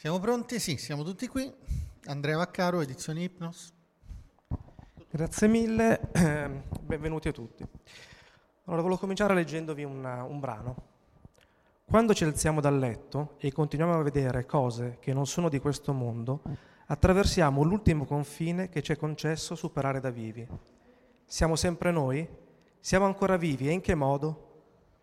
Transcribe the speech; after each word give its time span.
Siamo 0.00 0.20
pronti? 0.20 0.60
Sì, 0.60 0.76
siamo 0.76 1.02
tutti 1.02 1.26
qui. 1.26 1.52
Andrea 2.04 2.36
Vaccaro, 2.36 2.80
edizione 2.80 3.24
Ipnos. 3.24 3.72
Grazie 5.10 5.48
mille, 5.48 6.12
eh, 6.12 6.62
benvenuti 6.82 7.26
a 7.26 7.32
tutti. 7.32 7.64
Allora, 8.66 8.82
volevo 8.82 9.00
cominciare 9.00 9.34
leggendovi 9.34 9.82
una, 9.82 10.22
un 10.22 10.38
brano. 10.38 10.76
Quando 11.84 12.14
ci 12.14 12.22
alziamo 12.22 12.60
dal 12.60 12.78
letto 12.78 13.34
e 13.38 13.50
continuiamo 13.50 13.98
a 13.98 14.02
vedere 14.04 14.46
cose 14.46 14.98
che 15.00 15.12
non 15.12 15.26
sono 15.26 15.48
di 15.48 15.58
questo 15.58 15.92
mondo, 15.92 16.42
attraversiamo 16.86 17.64
l'ultimo 17.64 18.04
confine 18.04 18.68
che 18.68 18.82
ci 18.82 18.92
è 18.92 18.96
concesso 18.96 19.56
superare 19.56 19.98
da 19.98 20.10
vivi. 20.10 20.46
Siamo 21.24 21.56
sempre 21.56 21.90
noi? 21.90 22.24
Siamo 22.78 23.04
ancora 23.04 23.36
vivi 23.36 23.66
e 23.66 23.72
in 23.72 23.80
che 23.80 23.96
modo? 23.96 24.44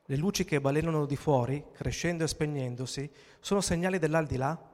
Le 0.06 0.16
luci 0.16 0.46
che 0.46 0.62
balenano 0.62 1.06
di 1.06 1.18
fuori, 1.18 1.66
crescendo 1.74 2.24
e 2.24 2.30
spegnendosi, 2.30 3.12
sono 3.42 3.60
segnali 3.60 4.00
dell'aldilà? 4.00 4.72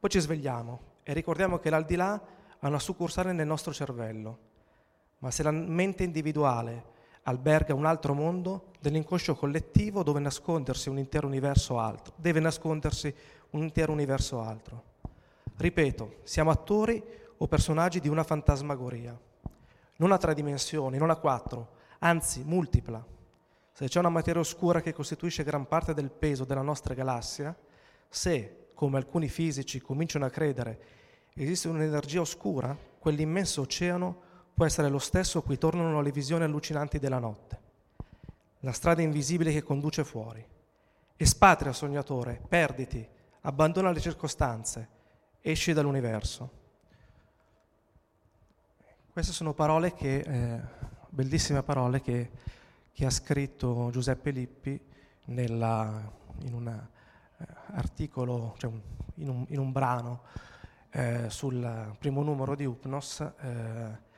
Poi 0.00 0.08
ci 0.08 0.18
svegliamo 0.18 0.80
e 1.02 1.12
ricordiamo 1.12 1.58
che 1.58 1.68
l'aldilà 1.68 2.18
ha 2.58 2.66
una 2.66 2.78
succursale 2.78 3.32
nel 3.32 3.46
nostro 3.46 3.70
cervello. 3.70 4.38
Ma 5.18 5.30
se 5.30 5.42
la 5.42 5.50
mente 5.50 6.04
individuale 6.04 6.84
alberga 7.24 7.74
un 7.74 7.84
altro 7.84 8.14
mondo, 8.14 8.70
nell'inconscio 8.80 9.34
collettivo 9.34 10.02
dove 10.02 10.18
nascondersi 10.18 10.88
un 10.88 10.96
intero 10.96 11.26
universo 11.26 11.78
altro, 11.78 12.14
deve 12.16 12.40
nascondersi 12.40 13.14
un 13.50 13.60
intero 13.60 13.92
universo 13.92 14.40
altro. 14.40 14.84
Ripeto, 15.58 16.20
siamo 16.22 16.50
attori 16.50 17.04
o 17.36 17.46
personaggi 17.46 18.00
di 18.00 18.08
una 18.08 18.24
fantasmagoria, 18.24 19.14
non 19.96 20.12
a 20.12 20.16
tre 20.16 20.32
dimensioni, 20.32 20.96
non 20.96 21.10
a 21.10 21.16
quattro, 21.16 21.72
anzi 21.98 22.42
multipla. 22.42 23.04
Se 23.70 23.86
c'è 23.86 23.98
una 23.98 24.08
materia 24.08 24.40
oscura 24.40 24.80
che 24.80 24.94
costituisce 24.94 25.44
gran 25.44 25.68
parte 25.68 25.92
del 25.92 26.10
peso 26.10 26.46
della 26.46 26.62
nostra 26.62 26.94
galassia, 26.94 27.54
se 28.08 28.59
come 28.80 28.96
alcuni 28.96 29.28
fisici 29.28 29.78
cominciano 29.78 30.24
a 30.24 30.30
credere, 30.30 30.80
esiste 31.34 31.68
un'energia 31.68 32.22
oscura, 32.22 32.74
quell'immenso 32.98 33.60
oceano 33.60 34.22
può 34.54 34.64
essere 34.64 34.88
lo 34.88 34.98
stesso 34.98 35.36
a 35.36 35.42
cui 35.42 35.58
tornano 35.58 36.00
le 36.00 36.10
visioni 36.10 36.44
allucinanti 36.44 36.98
della 36.98 37.18
notte. 37.18 37.60
La 38.60 38.72
strada 38.72 39.02
invisibile 39.02 39.52
che 39.52 39.62
conduce 39.62 40.02
fuori. 40.02 40.42
Espatria, 41.14 41.74
sognatore, 41.74 42.40
perditi, 42.48 43.06
abbandona 43.42 43.90
le 43.90 44.00
circostanze, 44.00 44.88
esci 45.42 45.74
dall'universo. 45.74 46.50
Queste 49.12 49.32
sono 49.32 49.52
parole 49.52 49.92
che, 49.92 50.20
eh, 50.20 50.60
bellissime 51.10 51.62
parole 51.62 52.00
che, 52.00 52.30
che, 52.94 53.04
ha 53.04 53.10
scritto 53.10 53.90
Giuseppe 53.92 54.30
Lippi 54.30 54.80
nella, 55.26 56.10
in 56.44 56.54
una 56.54 56.98
articolo, 57.72 58.54
cioè 58.58 58.70
un, 58.70 58.80
in, 59.16 59.28
un, 59.28 59.44
in, 59.48 59.58
un, 59.58 59.72
brano, 59.72 60.22
eh, 60.90 61.28
sul 61.28 61.94
primo 61.98 62.22
numero 62.22 62.54
di 62.54 62.64
Upnos. 62.64 63.20
Eh, 63.20 64.08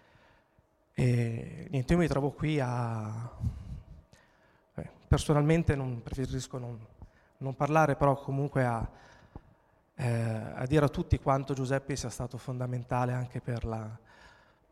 e 0.95 1.67
niente, 1.71 1.93
io 1.93 1.99
mi 1.99 2.07
trovo 2.07 2.31
qui 2.31 2.61
a... 2.61 3.31
Eh, 4.75 4.91
personalmente 5.09 5.75
non, 5.75 6.03
preferisco 6.03 6.59
non, 6.59 6.79
non, 7.39 7.55
parlare, 7.55 7.97
però 7.97 8.17
comunque 8.17 8.65
a, 8.65 8.89
eh, 9.95 10.11
a, 10.55 10.67
dire 10.67 10.85
a 10.85 10.89
tutti 10.89 11.19
quanto 11.19 11.55
Giuseppe 11.55 11.97
sia 11.97 12.11
stato 12.11 12.37
fondamentale 12.37 13.13
anche 13.13 13.41
per 13.41 13.65
la, 13.65 13.89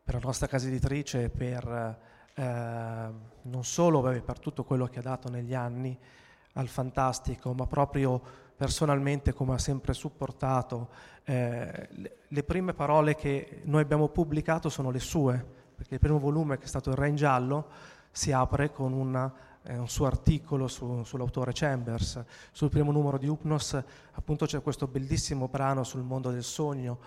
per 0.04 0.14
la 0.14 0.20
nostra 0.22 0.46
casa 0.46 0.66
editrice 0.66 1.30
per, 1.30 1.98
eh, 2.34 3.08
non 3.42 3.64
solo 3.64 4.00
beh, 4.00 4.20
per 4.20 4.38
tutto 4.38 4.64
quello 4.64 4.86
che 4.86 4.98
ha 4.98 5.02
dato 5.02 5.30
negli 5.30 5.54
anni 5.54 5.98
al 6.54 6.68
Fantastico, 6.68 7.52
ma 7.52 7.66
proprio 7.66 8.20
personalmente 8.56 9.32
come 9.32 9.54
ha 9.54 9.58
sempre 9.58 9.94
supportato. 9.94 10.90
Eh, 11.24 11.88
le, 12.28 12.42
prime 12.42 12.74
parole 12.74 13.14
che 13.14 13.62
noi 13.64 13.82
abbiamo 13.82 14.08
pubblicato 14.08 14.68
sono 14.68 14.90
le 14.90 14.98
sue, 14.98 15.44
perché 15.74 15.94
il 15.94 16.00
primo 16.00 16.18
volume, 16.18 16.58
che 16.58 16.64
è 16.64 16.68
stato 16.68 16.90
Il 16.90 16.96
Re 16.96 17.08
in 17.08 17.16
giallo, 17.16 17.68
si 18.10 18.32
apre 18.32 18.70
con 18.70 18.92
una, 18.92 19.32
eh, 19.62 19.78
un 19.78 19.88
suo 19.88 20.06
articolo 20.06 20.68
su, 20.68 21.02
sull'autore 21.04 21.52
Chambers. 21.54 22.22
Sul 22.50 22.68
primo 22.68 22.92
numero 22.92 23.18
di 23.18 23.28
Upnos 23.28 23.82
appunto 24.12 24.46
c'è 24.46 24.60
questo 24.60 24.86
bellissimo 24.86 25.48
brano 25.48 25.84
sul 25.84 26.02
mondo 26.02 26.30
del 26.30 26.44
sogno, 26.44 26.98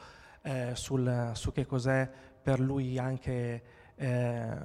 eh, 0.41 0.71
sul, 0.73 1.31
su 1.33 1.51
che 1.51 1.65
cos'è 1.65 2.09
per 2.41 2.59
lui 2.59 2.97
anche 2.97 3.63
eh, 3.95 4.57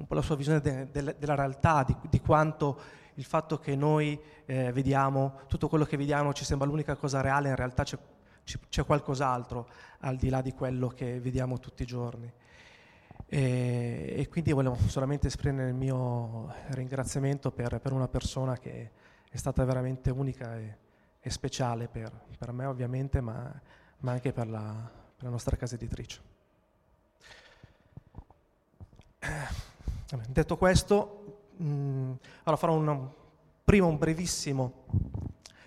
un 0.00 0.06
po' 0.06 0.14
la 0.14 0.22
sua 0.22 0.36
visione 0.36 0.60
de, 0.60 0.90
de, 0.90 1.16
della 1.18 1.34
realtà, 1.34 1.84
di, 1.84 1.94
di, 2.08 2.20
quanto 2.20 2.78
il 3.14 3.24
fatto 3.24 3.58
che 3.58 3.76
noi 3.76 4.18
eh, 4.46 4.72
vediamo, 4.72 5.40
tutto 5.46 5.68
quello 5.68 5.84
che 5.84 5.96
vediamo 5.96 6.32
ci 6.32 6.44
sembra 6.44 6.66
l'unica 6.66 6.96
cosa 6.96 7.20
reale, 7.20 7.50
in 7.50 7.56
realtà 7.56 7.84
c'è, 7.84 7.98
c'è 8.68 8.84
qualcos'altro 8.84 9.68
al 10.00 10.16
di 10.16 10.28
là 10.28 10.40
di 10.40 10.52
quello 10.52 10.88
che 10.88 11.20
vediamo 11.20 11.58
tutti 11.58 11.82
i 11.82 11.86
giorni. 11.86 12.32
E, 13.32 14.14
e, 14.16 14.28
quindi 14.28 14.50
volevo 14.50 14.76
solamente 14.88 15.28
esprimere 15.28 15.68
il 15.68 15.74
mio 15.74 16.52
ringraziamento 16.70 17.52
per, 17.52 17.78
per 17.80 17.92
una 17.92 18.08
persona 18.08 18.58
che 18.58 18.90
è 19.30 19.36
stata 19.36 19.64
veramente 19.64 20.10
unica 20.10 20.56
e, 20.56 20.78
e 21.20 21.30
speciale 21.30 21.86
per, 21.86 22.10
per, 22.36 22.50
me 22.50 22.64
ovviamente, 22.64 23.20
ma, 23.20 23.52
ma 23.98 24.12
anche 24.12 24.32
per 24.32 24.48
la, 24.48 24.90
per 25.14 25.24
la, 25.24 25.30
nostra 25.30 25.56
casa 25.56 25.76
editrice. 25.76 26.20
Detto 30.28 30.56
questo, 30.56 31.38
mh, 31.56 31.64
mm, 31.64 32.12
allora 32.42 32.56
farò 32.56 32.74
un, 32.74 33.08
prima 33.62 33.86
un 33.86 33.98
brevissimo 33.98 34.72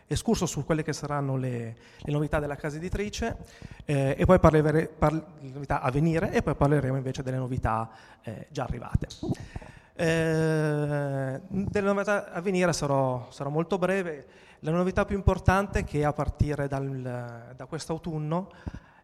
escurso 0.07 0.45
su 0.45 0.65
quelle 0.65 0.83
che 0.83 0.93
saranno 0.93 1.37
le, 1.37 1.77
le 1.97 2.11
novità 2.11 2.39
della 2.39 2.55
casa 2.55 2.77
editrice 2.77 3.37
eh, 3.85 4.15
e 4.17 4.25
poi 4.25 4.39
parleremo 4.39 4.89
parle, 4.97 5.23
novità 5.39 5.81
a 5.81 5.89
venire 5.89 6.31
e 6.31 6.41
poi 6.41 6.55
parleremo 6.55 6.97
invece 6.97 7.23
delle 7.23 7.37
novità 7.37 7.89
eh, 8.21 8.47
già 8.49 8.63
arrivate. 8.63 9.07
Eh, 9.95 11.41
delle 11.47 11.87
novità 11.87 12.31
a 12.31 12.41
venire 12.41 12.73
sarò, 12.73 13.27
sarò, 13.29 13.49
molto 13.49 13.77
breve. 13.77 14.25
La 14.59 14.71
novità 14.71 15.05
più 15.05 15.15
importante 15.15 15.79
è 15.79 15.83
che 15.83 16.03
a 16.03 16.13
partire 16.13 16.67
dal, 16.67 17.53
da 17.55 17.65
quest'autunno 17.65 18.49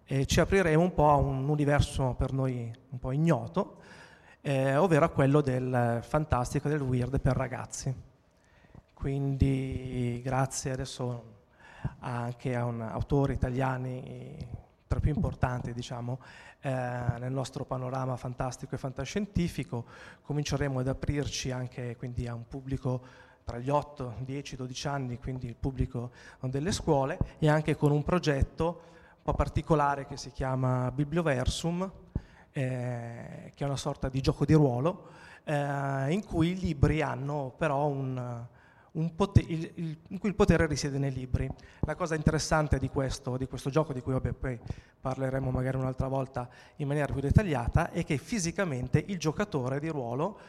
eh, 0.05 0.25
ci 0.25 0.39
apriremo 0.39 0.81
un 0.81 0.93
po' 0.93 1.09
a 1.09 1.15
un 1.15 1.47
universo 1.47 2.15
per 2.17 2.33
noi 2.33 2.71
un 2.89 2.99
po' 2.99 3.11
ignoto, 3.11 3.77
eh, 4.41 4.75
ovvero 4.75 5.11
quello 5.11 5.41
del 5.41 5.99
fantastico, 6.01 6.69
del 6.69 6.81
weird 6.81 7.19
per 7.19 7.35
ragazzi. 7.35 7.93
Quindi 8.93 10.21
grazie 10.23 10.71
adesso 10.71 11.37
anche 11.99 12.55
a 12.55 12.65
un 12.65 12.81
autore 12.81 13.33
italiani 13.33 14.37
tra 14.87 14.97
i 14.97 15.01
più 15.01 15.13
importanti 15.13 15.71
diciamo, 15.71 16.19
eh, 16.61 16.69
nel 16.69 17.31
nostro 17.31 17.63
panorama 17.63 18.17
fantastico 18.17 18.75
e 18.75 18.77
fantascientifico, 18.79 19.85
cominceremo 20.23 20.79
ad 20.79 20.87
aprirci 20.87 21.51
anche 21.51 21.95
quindi 21.95 22.27
a 22.27 22.33
un 22.33 22.47
pubblico 22.47 23.01
tra 23.43 23.59
gli 23.59 23.69
8, 23.69 24.15
10, 24.19 24.55
12 24.55 24.87
anni, 24.87 25.17
quindi 25.19 25.47
il 25.47 25.55
pubblico 25.55 26.11
delle 26.41 26.71
scuole, 26.71 27.17
e 27.39 27.49
anche 27.49 27.75
con 27.75 27.91
un 27.91 28.03
progetto 28.03 28.81
un 29.17 29.23
po' 29.23 29.33
particolare 29.33 30.05
che 30.05 30.17
si 30.17 30.31
chiama 30.31 30.91
Biblioversum, 30.91 31.91
eh, 32.51 33.51
che 33.53 33.63
è 33.63 33.67
una 33.67 33.77
sorta 33.77 34.09
di 34.09 34.21
gioco 34.21 34.45
di 34.45 34.53
ruolo, 34.53 35.09
eh, 35.43 36.11
in 36.11 36.23
cui 36.25 36.49
i 36.49 36.59
libri 36.59 37.01
hanno 37.01 37.53
però 37.57 37.87
un 37.87 39.15
poter, 39.15 39.43
il, 39.49 39.71
il, 39.75 39.97
in 40.09 40.17
cui 40.17 40.29
il 40.29 40.35
potere 40.35 40.65
risiede 40.67 40.97
nei 40.97 41.11
libri. 41.11 41.49
La 41.81 41.95
cosa 41.95 42.15
interessante 42.15 42.79
di 42.79 42.89
questo, 42.89 43.37
di 43.37 43.47
questo 43.47 43.69
gioco, 43.69 43.93
di 43.93 44.01
cui 44.01 44.13
vabbè, 44.13 44.33
poi 44.33 44.59
parleremo 44.99 45.51
magari 45.51 45.77
un'altra 45.77 46.07
volta 46.07 46.49
in 46.77 46.87
maniera 46.87 47.11
più 47.11 47.21
dettagliata, 47.21 47.91
è 47.91 48.03
che 48.03 48.17
fisicamente 48.17 49.03
il 49.07 49.17
giocatore 49.17 49.79
di 49.79 49.87
ruolo, 49.87 50.39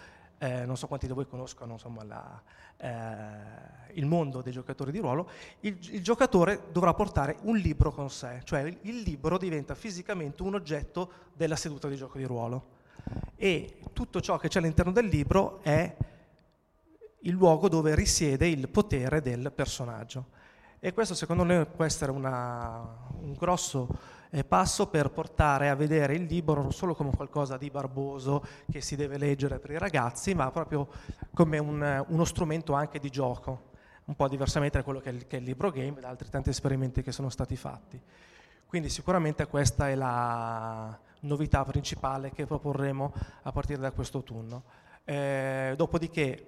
eh, 0.42 0.64
non 0.64 0.78
so 0.78 0.87
quanti 0.87 1.06
di 1.06 1.12
voi 1.12 1.26
conoscono 1.26 1.75
insomma, 1.75 2.02
la, 2.02 2.42
eh, 2.78 3.92
il 3.92 4.06
mondo 4.06 4.40
dei 4.40 4.54
giocatori 4.54 4.90
di 4.90 4.98
ruolo, 4.98 5.28
il, 5.60 5.76
il, 5.90 6.02
giocatore 6.02 6.62
dovrà 6.72 6.94
portare 6.94 7.37
un 7.42 7.58
libro 7.58 7.92
con 7.92 8.08
sé, 8.08 8.40
cioè 8.44 8.62
il, 8.62 8.78
il 8.82 9.00
libro 9.00 9.37
diventa 9.37 9.75
fisicamente 9.75 10.42
un 10.42 10.54
oggetto 10.54 11.12
della 11.34 11.56
seduta 11.56 11.88
di 11.88 11.96
gioco 11.96 12.16
di 12.16 12.25
ruolo 12.25 12.78
e 13.37 13.81
tutto 13.92 14.22
ciò 14.22 14.38
che 14.38 14.48
c'è 14.48 14.60
all'interno 14.60 14.92
del 14.92 15.06
libro 15.06 15.60
è 15.62 15.94
il 17.20 17.32
luogo 17.32 17.69
dove 17.69 17.94
risiede 17.94 18.48
il 18.48 18.70
potere 18.70 19.20
del 19.20 19.52
personaggio. 19.52 20.38
E 20.78 20.94
questo 20.94 21.14
secondo 21.14 21.44
me 21.44 21.66
può 21.66 21.84
essere 21.84 22.10
una, 22.10 23.08
un 23.20 23.34
grosso 23.34 24.19
passo 24.47 24.87
per 24.87 25.11
portare 25.11 25.69
a 25.69 25.75
vedere 25.75 26.15
il 26.15 26.23
libro 26.23 26.62
non 26.62 26.73
solo 26.73 26.94
come 26.94 27.11
qualcosa 27.15 27.56
di 27.56 27.71
barboso 27.71 28.44
che 28.71 28.81
si 28.81 28.94
deve 28.94 29.19
leggere 29.19 29.59
per 29.59 29.73
i 29.73 29.79
ragazzi, 29.79 30.35
ma 30.35 30.50
proprio 30.50 30.88
come 31.35 31.59
un, 31.59 32.05
uno 32.09 32.25
strumento 32.25 32.73
anche 32.73 32.99
di 32.99 33.11
gioco, 33.11 33.69
un 34.05 34.15
po' 34.15 34.29
diversamente 34.29 34.79
da 34.79 34.85
quello 34.85 35.00
che 35.00 35.11
è, 35.11 35.12
il, 35.12 35.27
che 35.27 35.37
è 35.37 35.41
il 35.41 35.47
libro 35.47 35.71
game 35.71 35.99
e 35.99 36.00
da 36.00 36.09
altri 36.09 36.29
tanti 36.29 36.50
esperimenti 36.50 37.03
che 37.03 37.12
sono 37.12 37.29
stati 37.29 37.56
fatti. 37.56 38.00
Quindi 38.67 38.88
sicuramente 38.88 39.47
questa 39.47 39.88
è 39.88 39.97
la 39.97 40.97
novità 41.21 41.65
principale 41.65 42.31
che 42.31 42.47
proporremo 42.47 43.12
a 43.43 43.53
partire 43.53 43.81
da 43.81 43.91
questo 43.91 44.19
autunno. 44.19 44.62
Eh, 45.05 45.75
dopodiché 45.77 46.44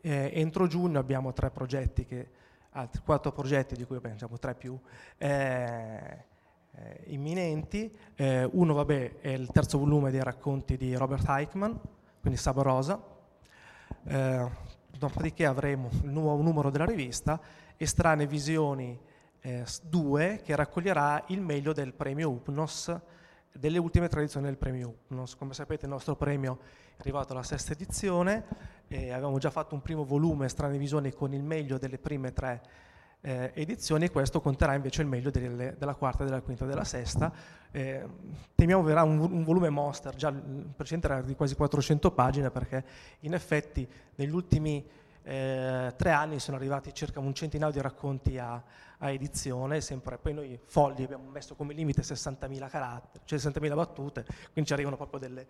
eh, 0.00 0.30
entro 0.34 0.66
giugno 0.66 0.98
abbiamo 0.98 1.32
tre 1.32 1.50
progetti, 1.50 2.06
che, 2.06 2.28
altri 2.72 3.02
quattro 3.04 3.32
progetti 3.32 3.76
di 3.76 3.84
cui 3.84 4.00
pensiamo 4.00 4.38
tre 4.38 4.54
più 4.54 4.78
eh, 5.16 6.24
eh, 6.78 7.00
imminenti. 7.06 7.92
Eh, 8.14 8.48
uno 8.52 8.74
vabbè, 8.74 9.20
è 9.20 9.28
il 9.28 9.50
terzo 9.50 9.78
volume 9.78 10.10
dei 10.10 10.22
racconti 10.22 10.76
di 10.76 10.94
Robert 10.94 11.28
Eichmann, 11.28 11.74
quindi 12.20 12.38
Saborosa. 12.38 13.02
Eh, 14.04 14.50
dopodiché 14.96 15.46
avremo 15.46 15.88
il 16.02 16.10
nuovo 16.10 16.42
numero 16.42 16.70
della 16.70 16.84
rivista 16.84 17.40
Estranee 17.76 18.26
Visioni 18.26 18.98
2 19.40 20.32
eh, 20.32 20.42
che 20.42 20.56
raccoglierà 20.56 21.24
il 21.28 21.40
meglio 21.40 21.72
del 21.72 21.94
premio 21.94 22.28
Upnos 22.30 22.94
delle 23.52 23.78
ultime 23.78 24.08
tradizioni 24.08 24.46
del 24.46 24.56
premio 24.56 24.88
Upnos. 24.88 25.36
Come 25.36 25.54
sapete 25.54 25.86
il 25.86 25.90
nostro 25.90 26.16
premio 26.16 26.58
è 26.96 27.00
arrivato 27.00 27.32
alla 27.32 27.42
sesta 27.42 27.72
edizione, 27.72 28.44
avevamo 28.88 29.38
già 29.38 29.50
fatto 29.50 29.74
un 29.74 29.82
primo 29.82 30.04
volume 30.04 30.48
Strane 30.48 30.78
Visioni 30.78 31.12
con 31.12 31.32
il 31.32 31.42
meglio 31.42 31.78
delle 31.78 31.98
prime 31.98 32.32
tre 32.32 32.62
eh, 33.20 33.50
edizioni 33.54 34.08
questo 34.08 34.40
conterà 34.40 34.74
invece 34.74 35.02
il 35.02 35.08
meglio 35.08 35.30
delle, 35.30 35.74
della 35.78 35.94
quarta, 35.94 36.24
della 36.24 36.40
quinta 36.40 36.64
e 36.64 36.68
della 36.68 36.84
sesta. 36.84 37.32
Eh, 37.70 38.06
temiamo 38.54 38.82
verrà 38.82 39.02
un, 39.02 39.18
un, 39.18 39.44
volume 39.44 39.68
monster, 39.68 40.14
già 40.14 40.28
il 40.28 40.72
precedente 40.74 41.06
era 41.08 41.20
di 41.20 41.34
quasi 41.34 41.54
400 41.54 42.10
pagine 42.12 42.50
perché 42.50 42.84
in 43.20 43.34
effetti 43.34 43.86
negli 44.14 44.30
ultimi 44.32 44.86
eh, 45.22 45.92
tre 45.96 46.10
anni 46.10 46.38
sono 46.38 46.56
arrivati 46.56 46.94
circa 46.94 47.20
un 47.20 47.34
centinaio 47.34 47.70
di 47.70 47.80
racconti 47.82 48.38
a, 48.38 48.62
a, 48.98 49.10
edizione, 49.10 49.82
sempre, 49.82 50.16
poi 50.16 50.32
noi 50.32 50.58
folli 50.64 51.04
abbiamo 51.04 51.28
messo 51.28 51.54
come 51.54 51.74
limite 51.74 52.00
60.000 52.00 52.68
caratteri, 52.70 53.24
cioè 53.26 53.38
60.000 53.38 53.74
battute, 53.74 54.24
quindi 54.52 54.64
ci 54.64 54.72
arrivano 54.72 54.96
proprio 54.96 55.20
delle, 55.20 55.46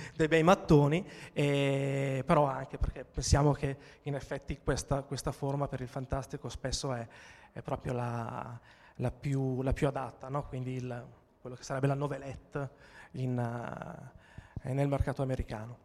dei 0.14 0.28
bei 0.28 0.42
mattoni, 0.42 1.06
e, 1.32 2.22
però 2.26 2.46
anche 2.46 2.78
perché 2.78 3.04
pensiamo 3.04 3.52
che 3.52 3.76
in 4.02 4.14
effetti 4.14 4.58
questa, 4.62 5.02
questa 5.02 5.32
forma 5.32 5.68
per 5.68 5.80
il 5.80 5.88
fantastico 5.88 6.48
spesso 6.48 6.92
è, 6.92 7.06
è 7.52 7.62
proprio 7.62 7.92
la, 7.92 8.58
la, 8.96 9.10
più, 9.10 9.62
la, 9.62 9.72
più, 9.72 9.86
adatta, 9.86 10.28
no? 10.28 10.46
quindi 10.46 10.74
il, 10.74 11.06
quello 11.40 11.56
che 11.56 11.62
sarebbe 11.62 11.86
la 11.86 11.94
novelette 11.94 12.70
in, 13.12 13.38
uh, 13.38 14.72
nel 14.72 14.88
mercato 14.88 15.22
americano. 15.22 15.84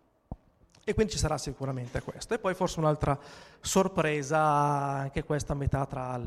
E 0.83 0.95
quindi 0.95 1.11
ci 1.11 1.19
sarà 1.19 1.37
sicuramente 1.37 2.01
questo. 2.01 2.33
E 2.33 2.39
poi 2.39 2.55
forse 2.55 2.79
un'altra 2.79 3.15
sorpresa, 3.59 4.39
anche 4.39 5.23
questa 5.23 5.53
a 5.53 5.55
metà 5.55 5.85
tra 5.85 6.17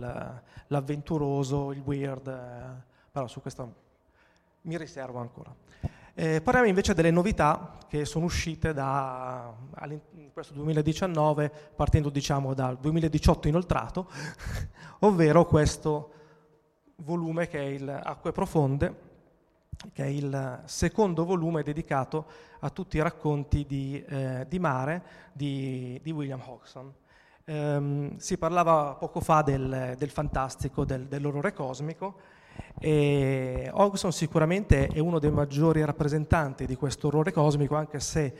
l'avventuroso, 0.68 1.72
il 1.72 1.80
weird, 1.80 2.28
eh, 2.28 2.82
però 3.10 3.26
su 3.26 3.40
questo 3.40 3.74
mi 4.62 4.76
riservo 4.76 5.18
ancora. 5.18 5.52
Eh, 6.14 6.42
parliamo 6.42 6.69
invece 6.69 6.92
delle 6.92 7.11
novità 7.11 7.78
che 7.88 8.04
sono 8.04 8.26
uscite 8.26 8.75
da 8.75 9.54
questo 10.31 10.52
2019, 10.52 11.50
partendo 11.75 12.11
diciamo 12.11 12.52
dal 12.52 12.78
2018 12.78 13.49
inoltrato, 13.49 14.11
ovvero 15.00 15.47
questo 15.47 16.12
volume 16.97 17.49
che 17.49 17.59
è 17.59 17.64
il 17.64 17.88
Acque 17.88 18.33
Profonde, 18.33 19.11
che 19.95 20.04
è 20.04 20.07
il 20.07 20.61
secondo 20.66 21.25
volume 21.25 21.62
dedicato 21.62 22.26
a 22.61 22.69
tutti 22.69 22.99
i 22.99 23.02
racconti 23.02 23.64
di, 23.64 24.04
eh, 24.07 24.45
di 24.47 24.59
mare 24.59 25.02
di, 25.33 25.99
di, 26.02 26.11
William 26.11 26.42
Hodgson. 26.45 26.92
Um, 27.45 28.16
si 28.19 28.37
parlava 28.37 28.97
poco 28.97 29.21
fa 29.21 29.40
del, 29.40 29.95
del 29.97 30.11
fantastico, 30.11 30.85
del, 30.85 31.07
dell'orrore 31.09 31.54
cosmico, 31.54 32.16
e 32.78 33.71
Hodgson 33.73 34.12
sicuramente 34.12 34.88
è 34.88 34.99
uno 34.99 35.18
dei 35.18 35.30
maggiori 35.30 35.85
rappresentanti 35.85 36.66
di 36.66 36.75
questo 36.75 37.06
orrore 37.06 37.30
cosmico, 37.30 37.76
anche 37.76 38.00
se 38.00 38.35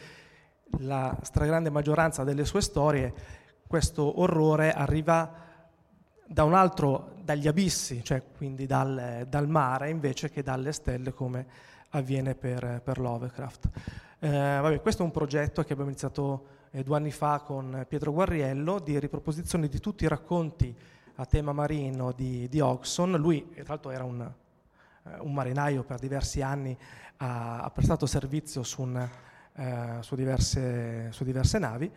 la 0.78 1.16
stragrande 1.23 1.71
maggioranza 1.71 2.25
delle 2.25 2.45
sue 2.45 2.61
storie, 2.61 3.14
questo 3.66 4.21
orrore 4.21 4.73
arriva 4.73 5.33
da 6.26 6.45
un 6.45 6.54
altro, 6.54 7.12
dagli 7.23 7.47
abissi, 7.47 8.02
cioè 8.02 8.23
quindi 8.37 8.66
dal, 8.66 9.26
dal 9.28 9.49
mare 9.49 9.90
invece 9.90 10.31
che 10.31 10.42
dalle 10.42 10.73
stelle 10.73 11.12
come 11.12 11.47
avviene 11.90 12.35
per, 12.35 12.81
per 12.83 12.99
Lovecraft. 12.99 13.69
Eh, 14.19 14.28
vabbè, 14.28 14.81
questo 14.81 15.02
è 15.02 15.04
un 15.04 15.11
progetto 15.11 15.62
che 15.62 15.73
abbiamo 15.73 15.90
iniziato 15.90 16.47
eh, 16.71 16.83
due 16.83 16.97
anni 16.97 17.11
fa 17.11 17.40
con 17.40 17.85
Pietro 17.88 18.12
Guarriello 18.12 18.78
di 18.78 18.99
riproposizione 18.99 19.69
di 19.69 19.78
tutti 19.78 20.04
i 20.04 20.09
racconti 20.09 20.75
a 21.16 21.26
tema 21.26 21.52
marino 21.52 22.12
di, 22.12 22.49
di 22.49 22.61
Oxon. 22.61 23.12
Lui, 23.12 23.50
tra 23.54 23.64
l'altro, 23.69 23.90
era 23.90 24.04
un, 24.04 24.21
eh, 24.21 25.19
un, 25.21 25.33
marinaio 25.33 25.83
per 25.83 25.99
diversi 25.99 26.42
anni, 26.42 26.76
ha, 27.19 27.62
ha 27.62 27.71
prestato 27.71 28.07
servizio 28.07 28.62
su, 28.62 28.83
un, 28.83 29.09
eh, 29.54 29.97
su, 30.00 30.14
diverse, 30.14 31.12
su 31.12 31.25
diverse, 31.25 31.59
navi. 31.59 31.90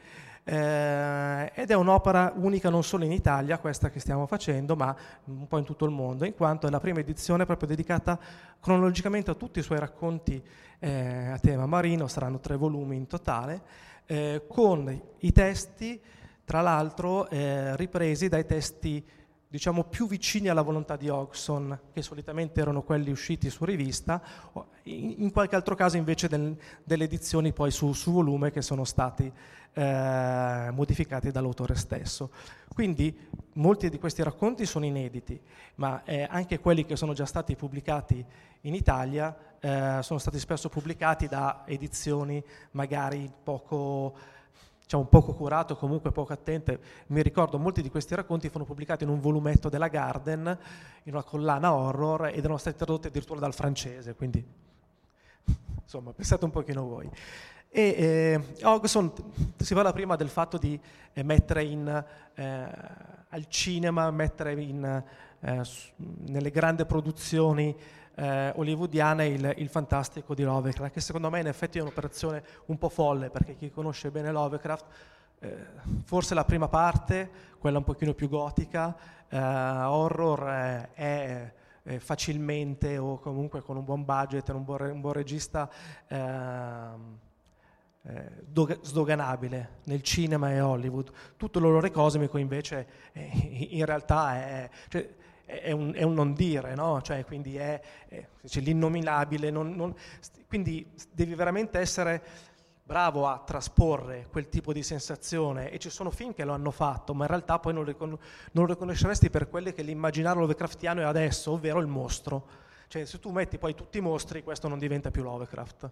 Eh, 0.48 1.52
ed 1.56 1.72
è 1.72 1.74
un'opera 1.74 2.32
unica 2.36 2.70
non 2.70 2.84
solo 2.84 3.04
in 3.04 3.12
Italia, 3.12 3.58
questa 3.58 3.90
che 3.90 4.00
stiamo 4.00 4.28
facendo, 4.28 4.76
ma 4.76 4.96
un 5.26 5.48
po' 5.48 5.58
in 5.58 5.64
tutto 5.64 5.86
il 5.86 5.92
mondo, 5.92 6.26
in 6.26 6.36
quanto 6.36 6.68
è 6.68 6.70
la 6.70 6.80
prima 6.80 7.00
edizione 7.00 7.46
proprio 7.46 7.68
dedicata 7.68 8.20
cronologicamente 8.60 9.32
a 9.32 9.36
tutti 9.36 9.58
i 9.58 9.64
suoi 9.64 9.80
racconti 9.80 10.44
eh, 10.78 11.30
a 11.30 11.40
tema 11.40 11.66
marino, 11.66 12.08
saranno 12.08 12.40
tre 12.40 12.58
volumi 12.58 12.96
in 12.96 13.08
totale, 13.08 13.62
eh, 14.06 14.44
con 14.48 15.02
i 15.18 15.32
testi 15.32 16.00
tra 16.46 16.62
l'altro 16.62 17.28
eh, 17.30 17.76
ripresi 17.76 18.30
dai 18.30 18.46
testi 18.46 19.04
diciamo 19.48 19.86
più 19.86 20.06
vicini 20.06 20.50
alla 20.50 20.62
volontà 20.62 20.98
di 20.98 21.08
Hodgson, 21.08 21.80
che 21.94 22.02
solitamente 22.02 22.60
erano 22.60 22.82
quelli 22.82 23.10
usciti 23.10 23.50
su 23.50 23.64
rivista, 23.64 24.22
in 24.84 25.32
qualche 25.32 25.56
altro 25.56 25.76
caso 25.76 25.96
invece 25.96 26.28
del, 26.28 26.58
delle 26.84 27.06
edizioni 27.06 27.54
poi 27.54 27.72
su, 27.72 27.94
su, 27.94 28.12
volume 28.12 28.52
che 28.52 28.62
sono 28.62 28.84
stati 28.84 29.32
eh, 29.72 30.70
modificati 30.74 31.32
dall'autore 31.32 31.76
stesso. 31.76 32.32
Quindi 32.74 33.18
molti 33.54 33.90
di 33.90 33.98
questi 33.98 34.24
racconti 34.24 34.66
sono 34.66 34.84
inediti, 34.84 35.40
ma 35.76 36.04
eh, 36.04 36.28
anche 36.30 36.60
quelli 36.60 36.86
che 36.86 36.98
sono 36.98 37.14
già 37.14 37.26
stati 37.26 37.56
pubblicati 37.56 38.26
in 38.62 38.74
Italia 38.74 39.34
eh, 39.62 40.00
sono 40.02 40.20
stati 40.20 40.38
spesso 40.38 40.68
pubblicati 40.68 41.28
da 41.28 41.64
edizioni 41.66 42.44
magari 42.72 43.32
poco 43.42 44.14
diciamo, 44.86 45.06
poco 45.06 45.34
curato, 45.34 45.76
comunque 45.76 46.12
poco 46.12 46.32
attente. 46.32 46.80
Mi 47.08 47.22
ricordo 47.22 47.58
molti 47.58 47.82
di 47.82 47.90
questi 47.90 48.14
racconti 48.16 48.48
furono 48.48 48.66
pubblicati 48.66 49.04
in 49.04 49.10
un 49.10 49.20
volumetto 49.20 49.68
della 49.68 49.88
Garden, 49.88 50.58
in 51.04 51.14
una 51.14 51.24
collana 51.24 51.74
horror, 51.74 52.28
ed 52.28 52.38
erano 52.38 52.58
stati 52.58 52.78
tradotti 52.78 53.08
addirittura 53.08 53.40
dal 53.40 53.54
francese, 53.54 54.14
quindi 54.16 54.46
insomma 55.82 56.14
pensate 56.14 56.46
un 56.46 56.52
pochino 56.52 56.88
voi. 56.88 57.10
E 57.70 57.82
eh, 57.82 58.66
Ogson 58.66 59.12
si 59.58 59.74
parla 59.74 59.92
prima 59.92 60.16
del 60.16 60.30
fatto 60.30 60.58
di 60.58 60.80
eh, 61.14 61.24
mettere 61.24 61.64
in, 61.64 62.06
eh, 62.36 62.68
al 63.30 63.48
cinema, 63.48 64.10
mettere 64.12 64.54
in, 64.62 65.04
eh, 65.40 65.62
nelle 65.96 66.52
grandi 66.52 66.86
produzioni 66.86 67.76
eh, 68.16 68.54
hollywoodiane 68.56 69.28
il, 69.28 69.54
il, 69.58 69.70
fantastico 69.70 70.34
di 70.34 70.44
Lovecraft, 70.44 70.94
che 70.94 71.02
secondo 71.02 71.30
me 71.30 71.42
in 71.42 71.48
effetti 71.48 71.78
è 71.78 71.82
un'operazione 71.82 72.44
un 72.68 72.78
po' 72.78 72.90
folle, 72.90 73.30
perché 73.30 73.56
chi 73.56 73.70
conosce 73.70 74.12
bene 74.12 74.32
Lovecraft, 74.32 74.86
eh, 75.40 75.66
forse 76.04 76.34
la 76.34 76.46
prima 76.46 76.68
parte, 76.68 77.30
quella 77.60 77.80
un 77.80 77.84
pochino 77.84 78.14
più 78.14 78.30
gotica, 78.30 78.96
eh, 79.28 79.38
horror 79.38 80.46
è, 80.46 80.90
è, 80.94 81.54
facilmente 82.00 82.98
o 82.98 83.20
comunque 83.20 83.62
con 83.62 83.78
un 83.78 83.84
buon 83.84 84.04
budget, 84.04 84.50
un 84.50 84.64
buon, 84.64 84.82
un 84.90 85.02
buon 85.02 85.14
regista 85.14 85.70
ehm, 86.08 87.20
eh, 88.02 88.80
sdoganabile 88.82 89.82
nel 89.84 90.02
cinema 90.02 90.52
e 90.52 90.62
Hollywood. 90.62 91.12
Tutto 91.38 91.60
l'orrore 91.60 91.92
cosmico 91.92 92.40
invece 92.40 92.88
eh, 93.12 93.68
in 93.70 93.86
realtà 93.86 94.36
è... 94.36 94.70
Cioè, 94.88 95.16
è 95.46 95.72
un, 95.72 95.94
è 95.94 96.04
un, 96.04 96.14
non 96.14 96.34
dire, 96.34 96.76
no? 96.76 97.02
cioè, 97.02 97.24
quindi 97.24 97.56
è, 97.56 97.80
è 98.08 98.28
cioè, 98.46 98.64
l'innominabile, 98.64 99.52
non, 99.52 99.72
non, 99.76 99.96
quindi 100.48 100.92
devi 101.12 101.36
veramente 101.36 101.80
essere 101.80 102.24
bravo 102.84 103.28
a 103.28 103.42
trasporre 103.44 104.28
quel 104.30 104.48
tipo 104.48 104.72
di 104.72 104.84
sensazione 104.84 105.72
e 105.72 105.80
ci 105.80 105.90
sono 105.90 106.12
film 106.12 106.34
che 106.34 106.46
lo 106.46 106.54
hanno 106.54 106.72
fatto, 106.72 107.14
ma 107.14 107.24
in 107.24 107.30
realtà 107.30 107.58
poi 107.60 107.74
non, 107.74 107.84
ricon- 107.84 108.18
non 108.52 108.66
lo 108.66 108.74
riconosceresti 108.74 109.30
per 109.30 109.50
quelle 109.50 109.74
che 109.74 109.82
l'immaginario 109.82 110.42
Lovecraftiano 110.42 111.02
è 111.02 111.04
adesso, 111.04 111.52
ovvero 111.52 111.80
il 111.80 111.88
mostro. 111.88 112.48
Cioè, 112.88 113.06
se 113.06 113.20
tu 113.20 113.32
metti 113.32 113.58
poi 113.58 113.74
tutti 113.74 113.98
i 113.98 114.02
mostri, 114.02 114.44
questo 114.44 114.68
non 114.68 114.78
diventa 114.78 115.10
più 115.10 115.24
Lovecraft. 115.24 115.92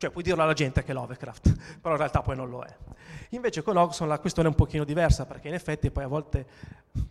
Cioè 0.00 0.08
puoi 0.08 0.24
dirlo 0.24 0.42
alla 0.42 0.54
gente 0.54 0.82
che 0.82 0.92
è 0.92 0.94
Lovecraft, 0.94 1.56
però 1.78 1.92
in 1.92 2.00
realtà 2.00 2.22
poi 2.22 2.34
non 2.34 2.48
lo 2.48 2.62
è. 2.62 2.74
Invece 3.30 3.60
con 3.60 3.76
Hodgson 3.76 4.08
la 4.08 4.18
questione 4.18 4.48
è 4.48 4.50
un 4.50 4.56
pochino 4.56 4.84
diversa, 4.84 5.26
perché 5.26 5.48
in 5.48 5.52
effetti 5.52 5.90
poi 5.90 6.04
a 6.04 6.06
volte 6.06 6.46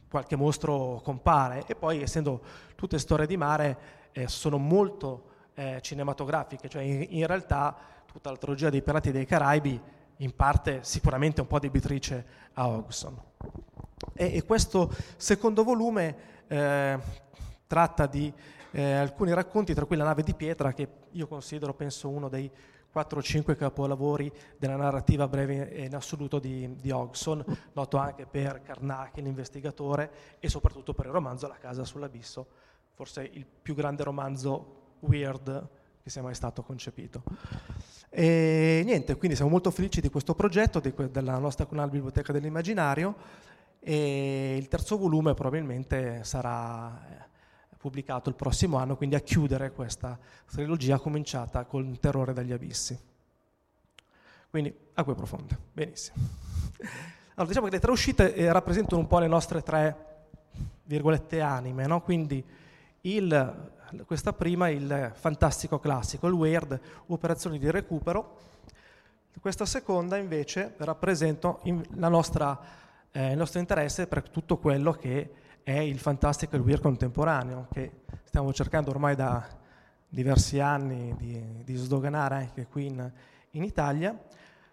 qualche 0.10 0.36
mostro 0.36 1.00
compare 1.04 1.66
e 1.68 1.76
poi 1.76 2.02
essendo 2.02 2.42
tutte 2.74 2.98
storie 2.98 3.28
di 3.28 3.38
mare 3.38 3.78
eh, 4.12 4.28
sono 4.28 4.58
molto 4.58 5.26
eh, 5.54 5.78
cinematografiche, 5.82 6.68
cioè 6.68 6.82
in, 6.82 7.06
in, 7.10 7.28
realtà 7.28 7.78
tutta 8.12 8.32
la 8.32 8.38
trilogia 8.38 8.72
dei 8.72 8.82
Pirati 8.82 9.12
dei 9.12 9.28
Caraibi 9.28 9.80
in 10.18 10.36
parte 10.36 10.80
sicuramente 10.82 11.42
un 11.42 11.48
po' 11.48 11.60
debitrice 11.60 12.26
a 12.54 12.68
Hodgson. 12.70 13.16
E, 14.16 14.36
e 14.36 14.44
questo 14.46 14.92
secondo 15.16 15.64
volume 15.64 16.16
eh, 16.48 17.00
tratta 17.68 18.08
di 18.08 18.34
eh, 18.72 18.94
alcuni 18.94 19.32
racconti, 19.32 19.76
tra 19.76 19.86
cui 19.86 19.96
La 19.96 20.06
nave 20.06 20.24
di 20.24 20.34
pietra, 20.34 20.74
che 20.74 20.88
io 21.12 21.28
considero, 21.28 21.76
penso, 21.76 22.10
uno 22.10 22.30
dei 22.30 22.50
4 22.92 23.20
o 23.20 23.22
5 23.22 23.56
capolavori 23.56 24.32
della 24.58 24.76
narrativa 24.76 25.28
breve 25.28 25.86
in 25.86 25.96
assoluto 25.96 26.40
di, 26.40 26.76
di 26.76 26.92
Hodgson, 26.92 27.44
noto 27.74 27.98
anche 27.98 28.26
per 28.26 28.62
Carnacki, 28.62 29.22
l'investigatore, 29.22 30.12
e 30.40 30.50
soprattutto 30.50 30.94
per 30.94 31.06
il 31.06 31.12
romanzo 31.12 31.48
La 31.48 31.58
casa 31.60 31.84
sull'abisso, 31.84 32.48
forse 32.94 33.30
il 33.32 33.46
più 33.46 33.76
grande 33.76 34.04
romanzo 34.04 34.78
weird 35.02 35.68
che 36.02 36.10
sia 36.10 36.22
mai 36.22 36.34
stato 36.34 36.64
concepito. 36.64 37.24
E 38.10 38.82
niente, 38.84 39.16
quindi 39.18 39.36
siamo 39.36 39.52
molto 39.52 39.70
felici 39.70 40.02
di 40.02 40.10
questo 40.10 40.34
progetto, 40.34 40.80
di 40.80 40.92
que- 40.92 41.12
della 41.12 41.38
nostra 41.38 41.66
Cunal 41.66 41.90
Biblioteca 41.90 42.34
dell'Immaginario, 42.34 43.16
e 43.80 44.58
il 44.58 44.68
terzo 44.68 44.98
volume 44.98 45.34
probabilmente 45.36 46.24
sarà 46.24 47.29
pubblicato 47.80 48.28
il 48.28 48.36
prossimo 48.36 48.76
anno, 48.76 48.98
quindi 48.98 49.16
a 49.16 49.22
chiudere 49.22 49.72
questa 49.72 50.20
trilogia 50.46 51.00
cominciata 51.00 51.64
con 51.64 51.98
Terrore 51.98 52.34
dagli 52.34 52.52
abissi. 52.52 53.00
Quindi 54.50 54.76
acque 54.96 55.16
profonde, 55.16 55.58
benissimo. 55.72 56.18
Allora, 57.36 57.48
diciamo 57.48 57.68
che 57.68 57.72
le 57.72 57.80
tre 57.80 57.92
uscite 57.92 58.36
eh, 58.36 58.52
rappresentano 58.52 59.00
un 59.02 59.08
po' 59.08 59.20
le 59.20 59.28
nostre 59.28 59.62
tre 59.62 60.08
virgolette 60.84 61.40
anime, 61.40 61.86
no? 61.86 62.02
quindi 62.02 62.44
il, 63.02 63.72
questa 64.06 64.34
prima 64.34 64.68
il 64.68 65.14
fantastico 65.16 65.80
classico, 65.80 66.28
il 66.28 66.34
weird, 66.34 66.78
operazioni 67.06 67.58
di 67.60 67.72
recupero, 67.72 68.38
questa 69.40 69.66
seconda 69.66 70.18
invece 70.18 70.74
rappresenta 70.80 71.58
nostra, 71.64 72.60
eh, 73.12 73.32
il 73.32 73.38
nostro 73.38 73.62
interesse 73.62 74.06
per 74.06 74.30
tutto 74.30 74.58
quello 74.58 74.92
che 74.92 75.32
è 75.64 75.78
il 75.78 76.00
fantastico 76.00 76.56
e 76.56 76.60
il 76.60 76.64
weird 76.64 76.82
contemporaneo, 76.82 77.68
che 77.72 77.92
stiamo 78.24 78.52
cercando 78.54 78.90
ormai 78.90 79.16
da 79.16 79.46
diversi 80.08 80.60
anni 80.60 81.16
di, 81.18 81.64
di 81.64 81.76
sdoganare 81.76 82.36
anche 82.36 82.66
qui 82.66 82.88
in, 82.88 83.12
in, 83.52 83.64
Italia. 83.64 84.18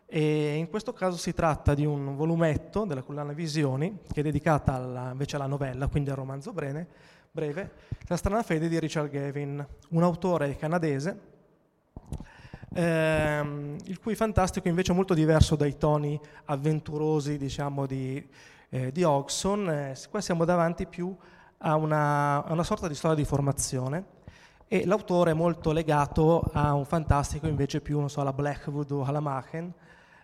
E 0.06 0.54
in 0.54 0.68
questo 0.70 0.92
caso 0.92 1.16
si 1.16 1.34
tratta 1.34 1.74
di 1.74 1.84
un 1.84 2.16
volumetto 2.16 2.84
della 2.84 3.02
collana 3.02 3.32
Visioni, 3.32 3.98
che 4.12 4.20
è 4.20 4.22
dedicata 4.22 4.74
alla, 4.74 5.10
invece 5.10 5.36
alla 5.36 5.46
novella, 5.46 5.88
quindi 5.88 6.10
al 6.10 6.16
romanzo 6.16 6.52
breve, 6.52 6.86
breve, 7.30 7.72
La 8.06 8.16
strana 8.16 8.42
fede 8.42 8.68
di 8.68 8.78
Richard 8.78 9.10
Gavin, 9.10 9.66
un 9.90 10.02
autore 10.02 10.56
canadese, 10.56 11.20
ehm, 12.72 13.76
il 13.84 13.98
cui 13.98 14.14
fantastico 14.14 14.68
invece 14.68 14.92
è 14.92 14.94
molto 14.94 15.14
diverso 15.14 15.56
dai 15.56 15.76
toni 15.76 16.18
avventurosi, 16.44 17.36
diciamo, 17.36 17.84
di 17.86 18.24
eh, 18.68 18.92
di 18.92 19.02
Hodgson, 19.02 19.68
eh, 19.68 19.96
qua 20.10 20.20
siamo 20.20 20.44
davanti 20.44 20.86
più 20.86 21.14
a 21.58 21.76
una, 21.76 22.44
a 22.44 22.52
una, 22.52 22.62
sorta 22.62 22.88
di 22.88 22.94
storia 22.94 23.16
di 23.16 23.24
formazione 23.24 24.04
e 24.68 24.84
l'autore 24.84 25.30
è 25.30 25.34
molto 25.34 25.72
legato 25.72 26.40
a 26.52 26.74
un 26.74 26.84
fantastico 26.84 27.46
invece 27.46 27.80
più, 27.80 27.98
non 27.98 28.10
so, 28.10 28.20
alla 28.20 28.32
Blackwood 28.32 28.90
o 28.90 29.04
alla 29.04 29.20
Machen, 29.20 29.72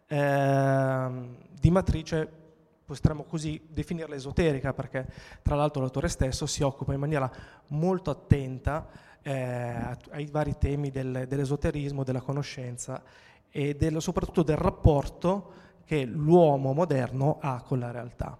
eh, 0.06 1.11
di 1.58 1.70
matrice 1.70 2.40
potremmo 2.84 3.22
così 3.25 3.61
definirla 3.68 4.14
esoterica, 4.14 4.75
perché 4.75 5.06
tra 5.40 5.54
l'altro 5.54 5.80
l'autore 5.80 6.08
stesso 6.08 6.46
si 6.46 6.62
occupa 6.62 6.92
in 6.92 7.00
maniera 7.00 7.30
molto 7.68 8.11
attenta 8.11 8.87
eh, 9.22 9.96
ai 10.11 10.26
vari 10.26 10.56
temi 10.58 10.90
del, 10.90 11.25
dell'esoterismo, 11.28 12.04
della 12.04 12.20
conoscenza 12.20 13.02
e 13.50 13.75
del, 13.75 14.02
soprattutto 14.02 14.42
del 14.42 14.56
rapporto 14.56 15.52
che 15.85 16.05
l'uomo 16.05 16.73
moderno 16.73 17.39
ha 17.41 17.62
con 17.62 17.79
la 17.79 17.91
realtà. 17.91 18.39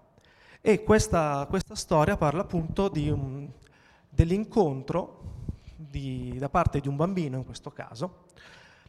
E 0.61 0.83
questa, 0.83 1.45
questa 1.49 1.75
storia 1.75 2.15
parla 2.15 2.41
appunto 2.41 2.91
un, 2.93 3.49
dell'incontro 4.09 5.19
di, 5.75 6.35
da 6.37 6.49
parte 6.49 6.79
di 6.79 6.87
un 6.87 6.95
bambino, 6.95 7.37
in 7.37 7.45
questo 7.45 7.71
caso. 7.71 8.25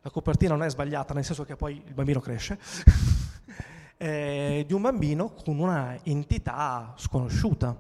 La 0.03 0.11
copertina 0.11 0.55
non 0.55 0.65
è 0.65 0.71
sbagliata, 0.71 1.15
nel 1.15 1.25
senso 1.25 1.45
che 1.45 1.57
poi 1.57 1.83
il 1.85 1.95
bambino 1.95 2.21
cresce. 2.21 2.59
eh, 3.97 4.65
di 4.67 4.73
un 4.73 4.83
bambino 4.83 5.33
con 5.33 5.59
una 5.59 5.99
entità 6.03 6.93
sconosciuta. 6.97 7.77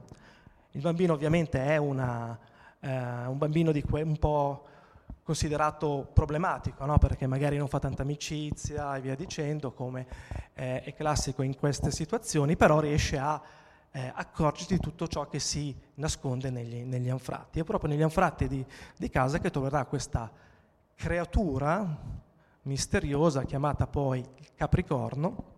Il 0.73 0.81
bambino 0.81 1.12
ovviamente 1.12 1.62
è 1.62 1.76
una, 1.76 2.37
eh, 2.81 3.26
un 3.26 3.38
bambino 3.38 3.73
di 3.73 3.83
que- 3.83 4.02
un 4.02 4.19
po' 4.19 4.64
considerato 5.25 6.11
problematico, 6.12 6.85
no? 6.85 6.99
perché 6.99 7.26
magari 7.26 7.57
non 7.57 7.66
fa 7.66 7.78
tanta 7.78 8.02
amicizia 8.02 8.95
e 8.95 9.00
via 9.00 9.16
dicendo, 9.16 9.73
come 9.73 10.07
eh, 10.52 10.83
è 10.83 10.95
classico 10.95 11.43
in 11.43 11.57
queste 11.57 11.90
situazioni, 11.90 12.57
però 12.57 12.78
riesce 12.78 13.19
a 13.19 13.40
eh, 13.90 14.12
accorgerti 14.14 14.75
di 14.75 14.81
tutto 14.81 15.09
ciò 15.09 15.26
che 15.26 15.38
si 15.38 15.75
nasconde 15.95 16.50
negli, 16.50 16.83
negli 16.85 17.09
anfratti. 17.09 17.61
È 17.61 17.64
proprio 17.64 17.88
negli 17.90 18.02
anfratti 18.02 18.47
di, 18.47 18.64
di 18.99 19.09
casa 19.09 19.38
che 19.38 19.50
troverà 19.50 19.87
questa 19.87 20.31
creatura 20.95 22.23
misteriosa 22.62 23.45
chiamata 23.45 23.87
poi 23.87 24.23
Capricorno, 24.54 25.52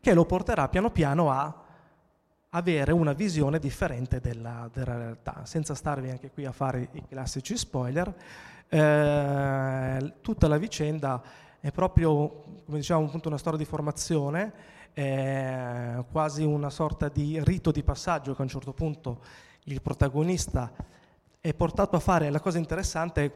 che 0.00 0.12
lo 0.12 0.26
porterà 0.26 0.68
piano 0.68 0.90
piano 0.90 1.30
a 1.30 1.63
avere 2.56 2.92
una 2.92 3.12
visione 3.12 3.58
differente 3.58 4.20
della, 4.20 4.68
della, 4.72 4.96
realtà. 4.96 5.44
Senza 5.44 5.74
starvi 5.74 6.10
anche 6.10 6.30
qui 6.30 6.44
a 6.44 6.52
fare 6.52 6.88
i 6.92 7.04
classici 7.08 7.56
spoiler, 7.56 8.14
eh, 8.68 10.14
tutta 10.20 10.48
la 10.48 10.56
vicenda 10.56 11.22
è 11.60 11.70
proprio, 11.70 12.62
come 12.64 12.78
diciamo, 12.78 13.10
una 13.24 13.38
storia 13.38 13.58
di 13.58 13.64
formazione, 13.64 14.52
eh, 14.92 16.04
quasi 16.10 16.44
una 16.44 16.70
sorta 16.70 17.08
di 17.08 17.42
rito 17.42 17.72
di 17.72 17.82
passaggio 17.82 18.34
che 18.34 18.40
a 18.40 18.44
un 18.44 18.50
certo 18.50 18.72
punto 18.72 19.20
il 19.64 19.82
protagonista 19.82 20.70
è 21.40 21.54
portato 21.54 21.96
a 21.96 22.00
fare. 22.00 22.30
La 22.30 22.40
cosa 22.40 22.58
interessante 22.58 23.24
è 23.24 23.32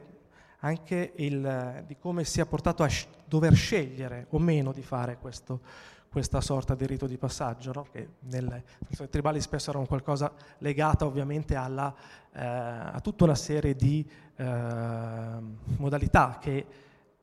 anche 0.60 1.12
il, 1.16 1.84
di 1.86 1.96
come 1.98 2.24
sia 2.24 2.46
portato 2.46 2.84
a 2.84 2.90
dover 3.24 3.54
scegliere 3.54 4.26
o 4.30 4.38
meno 4.38 4.72
di 4.72 4.82
fare 4.82 5.18
questo, 5.18 5.60
questa 6.10 6.40
sorta 6.40 6.74
di 6.74 6.86
rito 6.86 7.06
di 7.06 7.16
passaggio, 7.16 7.72
no? 7.72 7.86
che 7.90 8.08
nelle 8.20 8.64
tribali 9.10 9.40
spesso 9.40 9.70
erano 9.70 9.86
qualcosa 9.86 10.32
legato 10.58 11.06
ovviamente 11.06 11.54
alla, 11.54 11.94
eh, 12.32 12.44
a 12.44 13.00
tutta 13.02 13.24
una 13.24 13.34
serie 13.34 13.74
di 13.74 14.08
eh, 14.36 14.44
modalità 15.76 16.38
che 16.40 16.66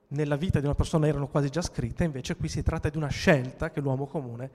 nella 0.09 0.35
vita 0.35 0.59
di 0.59 0.65
una 0.65 0.75
persona 0.75 1.07
erano 1.07 1.27
quasi 1.27 1.49
già 1.49 1.61
scritte, 1.61 2.03
invece 2.03 2.35
qui 2.35 2.47
si 2.47 2.61
tratta 2.61 2.89
di 2.89 2.97
una 2.97 3.07
scelta 3.07 3.71
che 3.71 3.81
l'uomo 3.81 4.05
comune 4.05 4.51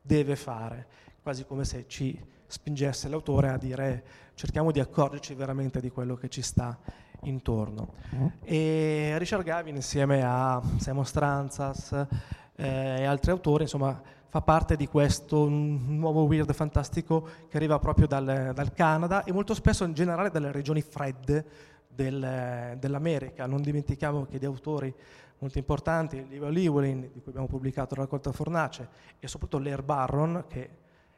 deve 0.00 0.34
fare, 0.34 0.86
quasi 1.22 1.44
come 1.44 1.64
se 1.64 1.84
ci 1.86 2.18
spingesse 2.46 3.08
l'autore 3.08 3.48
a 3.48 3.56
dire 3.56 4.04
cerchiamo 4.34 4.70
di 4.70 4.80
accorgerci 4.80 5.34
veramente 5.34 5.80
di 5.80 5.90
quello 5.90 6.14
che 6.14 6.28
ci 6.28 6.42
sta 6.42 6.78
intorno. 7.22 7.94
Mm. 8.14 8.26
E 8.42 9.14
Richard 9.18 9.44
Gavin 9.44 9.76
insieme 9.76 10.22
a 10.22 10.60
Simon 10.78 11.06
Stranzas 11.06 12.06
eh, 12.56 13.00
e 13.00 13.04
altri 13.04 13.30
autori, 13.30 13.62
insomma, 13.62 14.00
fa 14.28 14.40
parte 14.40 14.76
di 14.76 14.88
questo 14.88 15.48
nuovo 15.48 16.24
weird 16.24 16.52
fantastico 16.52 17.28
che 17.48 17.56
arriva 17.56 17.78
proprio 17.78 18.06
dal, 18.06 18.52
dal 18.52 18.72
Canada 18.72 19.22
e 19.24 19.32
molto 19.32 19.54
spesso 19.54 19.84
in 19.84 19.92
generale 19.92 20.30
dalle 20.30 20.50
regioni 20.50 20.82
fredde 20.82 21.44
del, 21.88 22.76
dell'America. 22.78 23.46
Non 23.46 23.62
dimentichiamo 23.62 24.26
che 24.26 24.38
di 24.38 24.44
autori 24.44 24.92
molto 25.38 25.58
importanti, 25.58 26.26
Livio 26.28 26.48
Llewellyn, 26.48 27.00
di 27.00 27.20
cui 27.20 27.28
abbiamo 27.28 27.46
pubblicato 27.46 27.94
La 27.94 28.02
raccolta 28.02 28.32
fornace, 28.32 28.88
e 29.18 29.28
soprattutto 29.28 29.62
Lair 29.62 29.82
Barron, 29.82 30.44
che 30.48 30.70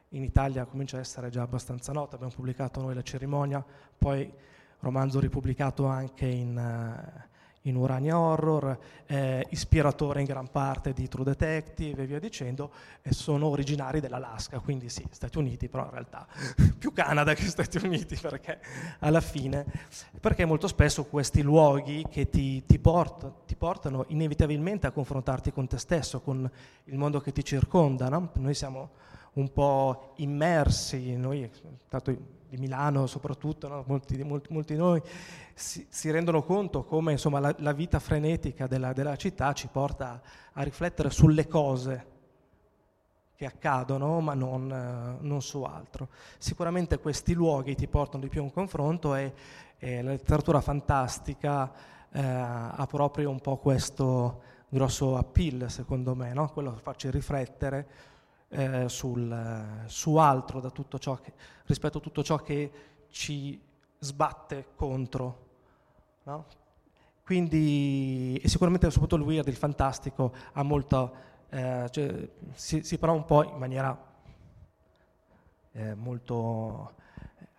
in 0.09 0.23
Italia 0.23 0.65
comincia 0.65 0.97
a 0.97 0.99
essere 0.99 1.29
già 1.29 1.41
abbastanza 1.41 1.91
nota, 1.91 2.15
abbiamo 2.15 2.33
pubblicato 2.33 2.81
noi 2.81 2.93
La 2.93 3.01
cerimonia, 3.01 3.63
poi 3.97 4.31
romanzo 4.79 5.19
ripubblicato 5.19 5.85
anche 5.85 6.25
in, 6.27 6.55
uh, 6.55 7.35
in 7.67 7.75
Urania 7.75 8.17
Horror, 8.17 8.77
eh, 9.05 9.45
ispiratore 9.49 10.21
in 10.21 10.25
gran 10.25 10.49
parte 10.49 10.93
di 10.93 11.07
True 11.07 11.25
Detective 11.25 12.03
e 12.03 12.05
via 12.05 12.19
dicendo, 12.19 12.71
e 13.01 13.13
sono 13.13 13.47
originari 13.47 13.99
dell'Alaska, 13.99 14.59
quindi 14.59 14.89
sì, 14.89 15.05
Stati 15.09 15.37
Uniti, 15.37 15.67
però 15.67 15.85
in 15.85 15.91
realtà 15.91 16.27
più 16.77 16.91
Canada 16.93 17.33
che 17.33 17.45
Stati 17.45 17.77
Uniti, 17.77 18.17
perché 18.19 18.59
alla 18.99 19.21
fine, 19.21 19.65
perché 20.19 20.45
molto 20.45 20.67
spesso 20.67 21.05
questi 21.05 21.41
luoghi 21.41 22.05
che 22.09 22.29
ti, 22.29 22.65
ti, 22.65 22.79
port, 22.79 23.45
ti 23.45 23.55
portano 23.55 24.05
inevitabilmente 24.07 24.87
a 24.87 24.91
confrontarti 24.91 25.51
con 25.51 25.67
te 25.67 25.77
stesso, 25.77 26.21
con 26.21 26.49
il 26.85 26.97
mondo 26.97 27.19
che 27.19 27.31
ti 27.31 27.43
circonda, 27.43 28.09
no? 28.09 28.31
noi 28.35 28.53
siamo 28.53 28.89
un 29.33 29.51
po' 29.51 30.13
immersi, 30.17 31.15
noi, 31.15 31.49
tanto 31.89 32.36
di 32.49 32.57
Milano 32.57 33.07
soprattutto, 33.07 33.67
no? 33.67 33.83
molti, 33.87 34.21
molti, 34.23 34.53
molti, 34.53 34.73
di 34.73 34.79
noi 34.79 35.01
si, 35.53 35.85
si, 35.89 36.09
rendono 36.11 36.43
conto 36.43 36.83
come 36.83 37.11
insomma, 37.11 37.39
la, 37.39 37.53
la, 37.59 37.73
vita 37.73 37.99
frenetica 37.99 38.67
della, 38.67 38.93
della, 38.93 39.15
città 39.15 39.53
ci 39.53 39.67
porta 39.67 40.21
a 40.53 40.63
riflettere 40.63 41.09
sulle 41.09 41.47
cose 41.47 42.15
che 43.35 43.45
accadono, 43.45 44.19
ma 44.19 44.33
non, 44.33 44.71
eh, 44.71 45.23
non, 45.23 45.41
su 45.41 45.61
altro. 45.63 46.09
Sicuramente 46.37 46.97
questi 46.99 47.33
luoghi 47.33 47.75
ti 47.75 47.87
portano 47.87 48.23
di 48.23 48.29
più 48.29 48.41
a 48.41 48.43
un 48.43 48.51
confronto 48.51 49.13
e, 49.13 49.33
e 49.77 50.01
la 50.01 50.11
letteratura 50.11 50.59
fantastica 50.59 51.71
eh, 52.11 52.21
ha 52.21 52.87
proprio 52.89 53.29
un 53.29 53.39
po' 53.39 53.57
questo 53.57 54.41
grosso 54.69 55.17
appeal, 55.17 55.69
secondo 55.69 56.15
me, 56.15 56.33
no? 56.33 56.49
quello 56.49 56.73
che 56.73 56.81
farci 56.81 57.09
riflettere 57.11 57.87
eh, 58.49 58.87
sul, 58.89 59.83
su 59.85 60.15
altro 60.15 60.59
da 60.59 60.69
tutto 60.69 60.97
ciò 60.99 61.15
che, 61.15 61.33
rispetto 61.65 61.97
a 61.97 62.01
tutto 62.01 62.23
ciò 62.23 62.37
che 62.37 62.71
ci 63.09 63.59
sbatte 63.99 64.67
contro. 64.75 65.45
No? 66.23 66.45
Quindi, 67.23 68.39
e 68.41 68.47
sicuramente 68.47 68.89
soprattutto 68.89 69.21
il 69.21 69.27
weird, 69.27 69.47
il 69.47 69.55
fantastico, 69.55 70.33
ha 70.53 70.63
molta, 70.63 71.11
eh, 71.49 71.87
cioè, 71.91 72.29
si, 72.53 72.83
si 72.83 72.97
parla 72.97 73.15
un 73.15 73.25
po' 73.25 73.43
in 73.43 73.57
maniera 73.57 74.05
eh, 75.73 75.93
molto 75.93 76.93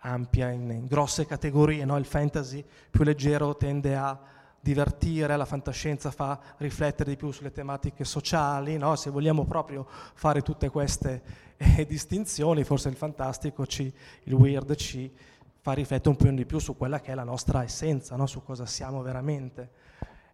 ampia, 0.00 0.50
in, 0.50 0.70
in 0.70 0.86
grosse 0.86 1.26
categorie, 1.26 1.84
no? 1.84 1.96
il 1.98 2.06
fantasy 2.06 2.64
più 2.90 3.04
leggero 3.04 3.56
tende 3.56 3.96
a 3.96 4.18
divertire, 4.60 5.36
la 5.36 5.44
fantascienza 5.44 6.10
fa 6.10 6.38
riflettere 6.58 7.10
di 7.10 7.16
più 7.16 7.30
sulle 7.30 7.52
tematiche 7.52 8.04
sociali, 8.04 8.76
no? 8.76 8.96
se 8.96 9.10
vogliamo 9.10 9.44
proprio 9.44 9.86
fare 9.88 10.42
tutte 10.42 10.68
queste 10.68 11.22
eh, 11.56 11.86
distinzioni, 11.86 12.64
forse 12.64 12.88
il 12.88 12.96
fantastico, 12.96 13.66
ci, 13.66 13.92
il 14.24 14.32
weird 14.32 14.74
ci 14.74 15.12
fa 15.60 15.72
riflettere 15.72 16.10
un 16.10 16.16
po' 16.16 16.30
di 16.30 16.46
più 16.46 16.58
su 16.58 16.76
quella 16.76 17.00
che 17.00 17.12
è 17.12 17.14
la 17.14 17.24
nostra 17.24 17.62
essenza, 17.62 18.16
no? 18.16 18.26
su 18.26 18.42
cosa 18.42 18.66
siamo 18.66 19.02
veramente. 19.02 19.86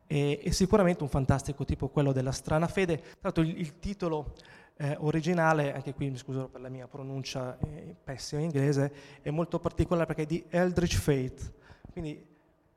E, 0.07 0.41
e, 0.43 0.53
sicuramente 0.53 1.03
un 1.03 1.09
fantastico 1.09 1.65
tipo 1.65 1.89
quello 1.89 2.13
della 2.13 2.33
strana 2.33 2.67
fede, 2.67 2.99
tra 2.99 3.17
l'altro 3.23 3.43
il, 3.43 3.59
il 3.59 3.79
titolo 3.79 4.35
eh, 4.77 4.97
originale, 5.01 5.73
anche 5.73 5.95
qui 5.95 6.11
mi 6.11 6.19
scuso 6.19 6.49
per 6.49 6.61
la 6.61 6.69
mia 6.69 6.87
pronuncia 6.87 7.59
eh, 7.59 7.95
pessima 8.03 8.41
in 8.41 8.47
inglese, 8.47 8.93
è 9.23 9.31
molto 9.31 9.59
particolare 9.59 10.07
perché 10.07 10.23
è 10.23 10.27
di 10.27 10.45
Eldritch 10.51 10.97
Fate, 10.97 11.55
quindi 11.93 12.33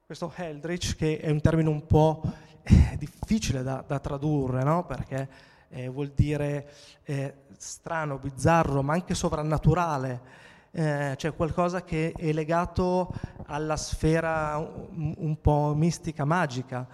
questo 0.08 0.32
Eldritch 0.38 0.96
che 0.96 1.20
è 1.20 1.30
un 1.30 1.42
termine 1.42 1.68
un 1.68 1.86
po' 1.86 2.22
eh, 2.64 2.96
difficile 2.98 3.62
da, 3.62 3.84
da 3.86 4.00
tradurre, 4.00 4.64
no? 4.64 4.86
perché 4.86 5.28
eh, 5.68 5.90
vuol 5.90 6.14
dire 6.16 6.72
eh, 7.04 7.34
strano, 7.58 8.18
bizzarro, 8.18 8.82
ma 8.82 8.94
anche 8.94 9.14
sovrannaturale, 9.14 10.22
eh, 10.72 11.14
cioè 11.18 11.34
qualcosa 11.36 11.84
che 11.84 12.14
è 12.16 12.32
legato 12.32 13.14
alla 13.48 13.76
sfera 13.76 14.56
un, 14.56 15.14
un 15.18 15.42
po' 15.42 15.74
mistica, 15.76 16.24
magica. 16.24 16.88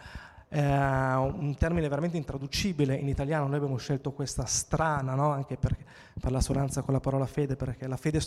Eh, 0.55 0.61
un 0.61 1.55
termine 1.57 1.89
veramente 1.89 2.15
intraducibile 2.15 2.93
in 2.93 3.07
italiano, 3.07 3.47
noi 3.47 3.55
abbiamo 3.55 3.77
scelto 3.77 4.11
questa 4.11 4.45
strana, 4.45 5.15
no? 5.15 5.31
anche 5.31 5.57
per, 5.57 5.75
per 6.19 6.31
l'assonanza 6.31 6.83
con 6.83 6.93
la 6.93 6.99
parola 6.99 7.25
fede, 7.25 7.55
perché 7.55 7.87
la 7.87 7.97
fede, 7.97 8.21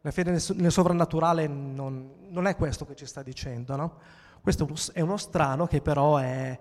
la 0.00 0.10
fede 0.10 0.32
nel, 0.32 0.72
sovrannaturale 0.72 1.46
non, 1.46 2.10
non, 2.28 2.48
è 2.48 2.56
questo 2.56 2.84
che 2.86 2.96
ci 2.96 3.06
sta 3.06 3.22
dicendo. 3.22 3.76
No? 3.76 3.98
Questo 4.40 4.68
è 4.94 5.00
uno 5.00 5.16
strano 5.16 5.68
che 5.68 5.80
però 5.80 6.16
è 6.16 6.58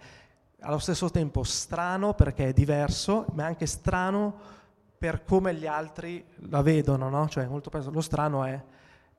allo 0.60 0.78
stesso 0.78 1.10
tempo 1.10 1.42
strano 1.42 2.14
perché 2.14 2.50
è 2.50 2.54
diverso, 2.54 3.26
ma 3.34 3.46
è 3.46 3.48
anche 3.48 3.66
strano 3.66 4.58
per 4.96 5.24
come 5.24 5.56
gli 5.56 5.66
altri 5.66 6.24
la 6.50 6.62
vedono, 6.62 7.10
no? 7.10 7.28
Cioè, 7.28 7.48
molto 7.48 7.70
spesso 7.70 7.90
lo 7.90 8.02
strano 8.02 8.44
è 8.44 8.62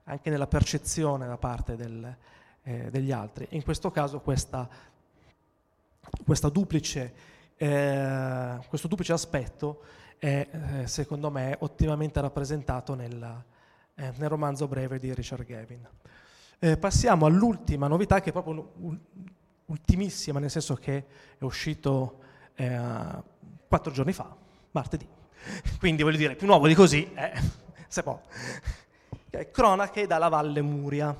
anche 0.04 0.30
nella 0.30 0.46
percezione 0.46 1.26
da 1.26 1.36
parte 1.36 1.74
del, 1.74 2.16
eh, 2.62 2.90
degli 2.90 3.10
altri. 3.10 3.48
In 3.50 3.64
questo 3.64 3.90
caso 3.90 4.20
questa 4.20 4.68
duplice 6.50 7.28
eh, 7.62 8.58
questo 8.68 8.88
duplice 8.88 9.12
aspetto 9.12 9.82
è, 10.16 10.48
eh, 10.50 10.86
secondo 10.86 11.30
me, 11.30 11.54
ottimamente 11.60 12.18
rappresentato 12.18 12.94
nel, 12.94 13.44
eh, 13.96 14.12
nel 14.16 14.28
romanzo 14.30 14.66
breve 14.66 14.98
di 14.98 15.12
Richard 15.12 15.44
Gavin. 15.44 15.86
Eh, 16.58 16.78
passiamo 16.78 17.26
all'ultima 17.26 17.86
novità, 17.86 18.22
che 18.22 18.30
è 18.30 18.32
proprio 18.32 18.72
ultimissima, 19.66 20.38
nel 20.38 20.50
senso 20.50 20.74
che 20.74 21.04
è 21.36 21.44
uscito 21.44 22.20
eh, 22.54 22.80
quattro 23.68 23.92
giorni 23.92 24.14
fa, 24.14 24.34
martedì. 24.70 25.06
Quindi 25.78 26.02
voglio 26.02 26.16
dire, 26.16 26.36
più 26.36 26.46
nuovo 26.46 26.66
di 26.66 26.74
così, 26.74 27.12
se 27.88 28.02
può. 28.02 28.18
Cronache 29.52 30.06
dalla 30.06 30.28
Valle 30.28 30.62
Muria. 30.62 31.14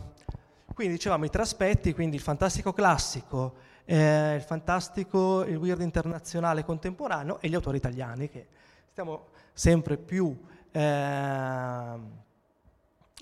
Quindi 0.72 0.94
dicevamo 0.94 1.26
i 1.26 1.30
tre 1.30 1.42
aspetti, 1.42 1.92
quindi 1.92 2.16
il 2.16 2.22
fantastico 2.22 2.72
classico, 2.72 3.68
eh, 3.90 4.36
il 4.36 4.42
fantastico, 4.42 5.42
il 5.42 5.56
weird 5.56 5.80
internazionale 5.80 6.64
contemporaneo 6.64 7.40
e 7.40 7.48
gli 7.48 7.56
autori 7.56 7.78
italiani 7.78 8.28
che 8.28 8.46
stiamo 8.88 9.30
sempre 9.52 9.96
più 9.96 10.38
eh, 10.70 10.80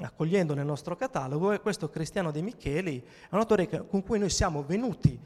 accogliendo 0.01 0.53
nel 0.53 0.67
nostro 0.67 0.95
catalogo. 0.95 1.53
E 1.53 1.61
questo 1.61 1.89
Cristiano 1.89 2.31
De 2.31 2.43
Micheli 2.43 3.03
è 3.03 3.29
un 3.31 3.39
autore 3.39 3.67
con 3.87 4.03
cui 4.03 4.19
noi 4.19 4.29
siamo 4.29 4.63
venuti 4.63 5.19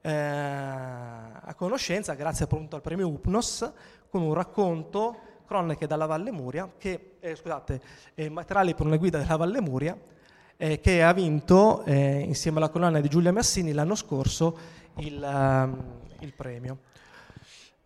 eh, 0.00 0.10
a 0.10 1.54
conoscenza 1.56 2.14
grazie 2.14 2.46
appunto 2.46 2.74
al 2.74 2.82
premio 2.82 3.06
UPNOS 3.06 3.72
con 4.10 4.22
un 4.22 4.34
racconto 4.34 5.16
Cronache 5.46 5.86
dalla 5.86 6.06
Valle 6.06 6.32
Muria 6.32 6.68
che, 6.76 7.18
eh, 7.20 7.36
scusate, 7.36 7.80
eh, 8.16 8.28
materiali 8.28 8.74
per 8.74 8.86
una 8.86 8.96
guida 8.96 9.18
della 9.18 9.36
Valle 9.36 9.60
Muria 9.60 9.96
eh, 10.56 10.80
che 10.80 11.04
ha 11.04 11.12
vinto 11.12 11.84
eh, 11.84 12.18
insieme 12.18 12.58
alla 12.58 12.68
collana 12.68 13.00
di 13.00 13.08
Giulia 13.08 13.30
Massini 13.30 13.72
l'anno 13.72 13.94
scorso 13.94 14.77
il, 14.98 15.22
um, 15.22 16.00
il 16.20 16.32
premio. 16.32 16.78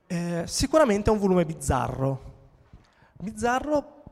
Eh, 0.07 0.44
sicuramente 0.46 1.11
è 1.11 1.12
un 1.12 1.18
volume 1.18 1.44
bizzarro, 1.44 2.33
bizzarro 3.18 4.03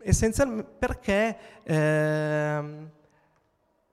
essenzialmente 0.00 0.70
perché 0.78 1.36
ehm, 1.62 2.90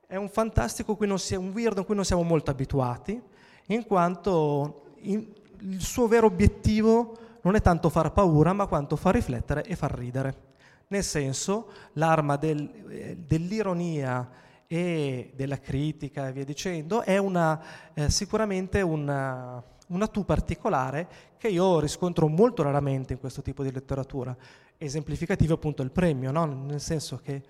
è 0.08 0.16
un 0.16 0.30
fantastico, 0.30 0.98
si, 1.18 1.36
un 1.36 1.52
weird 1.52 1.78
in 1.78 1.86
cui 1.86 1.96
non 1.96 2.06
siamo 2.06 2.24
molto 2.24 2.52
abituati, 2.52 3.22
in 3.68 3.86
quanto 3.86 4.92
in, 5.00 5.26
il 5.60 5.82
suo 5.82 6.08
vero 6.08 6.28
obiettivo 6.28 7.18
non 7.42 7.56
è 7.56 7.62
tanto 7.62 7.90
far 7.90 8.12
paura, 8.12 8.54
ma 8.54 8.66
quanto 8.66 8.96
far 8.96 9.14
riflettere 9.14 9.64
e 9.64 9.76
far 9.76 9.94
ridere. 9.94 10.54
Nel 10.88 11.04
senso, 11.04 11.70
l'arma 11.94 12.36
del, 12.36 12.70
eh, 12.90 13.18
dell'ironia 13.18 14.28
e 14.68 15.32
della 15.36 15.60
critica 15.60 16.28
e 16.28 16.32
via 16.32 16.44
dicendo 16.44 17.02
è 17.02 17.18
una, 17.18 17.62
eh, 17.94 18.10
sicuramente 18.10 18.82
una, 18.82 19.64
una 19.88 20.08
tu 20.08 20.26
particolare 20.26 21.08
che 21.38 21.50
io 21.50 21.80
riscontro 21.80 22.28
molto 22.28 22.64
raramente 22.64 23.14
in 23.14 23.20
questo 23.20 23.42
tipo 23.42 23.64
di 23.64 23.72
letteratura 23.72 24.36
esemplificativo 24.78 25.54
appunto 25.54 25.82
il 25.84 25.92
premio, 25.92 26.32
no? 26.32 26.46
nel 26.46 26.82
senso 26.82 27.18
che 27.18 27.44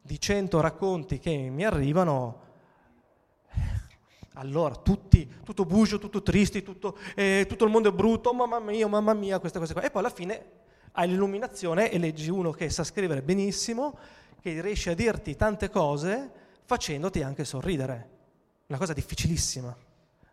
di 0.00 0.20
100 0.20 0.60
racconti 0.60 1.18
che 1.18 1.36
mi 1.50 1.64
arrivano, 1.64 2.46
allora 4.34 4.74
tutti, 4.76 5.28
tutto 5.44 5.64
buio, 5.64 5.98
tutto 5.98 6.22
tristi, 6.22 6.62
tutto, 6.62 6.96
eh, 7.14 7.44
tutto, 7.48 7.64
il 7.64 7.70
mondo 7.70 7.90
è 7.90 7.92
brutto, 7.92 8.32
mamma 8.32 8.58
mia, 8.58 8.86
mamma 8.86 9.14
mia, 9.14 9.38
queste 9.38 9.58
cose 9.58 9.72
qua. 9.72 9.82
E 9.82 9.90
poi 9.90 10.00
alla 10.00 10.12
fine 10.12 10.44
hai 10.92 11.08
l'illuminazione 11.08 11.90
e 11.90 11.98
leggi 11.98 12.30
uno 12.30 12.50
che 12.52 12.70
sa 12.70 12.84
scrivere 12.84 13.22
benissimo, 13.22 13.98
che 14.40 14.60
riesce 14.60 14.90
a 14.90 14.94
dirti 14.94 15.36
tante 15.36 15.68
cose 15.68 16.46
facendoti 16.68 17.22
anche 17.22 17.46
sorridere. 17.46 18.08
Una 18.66 18.76
cosa 18.76 18.92
difficilissima, 18.92 19.74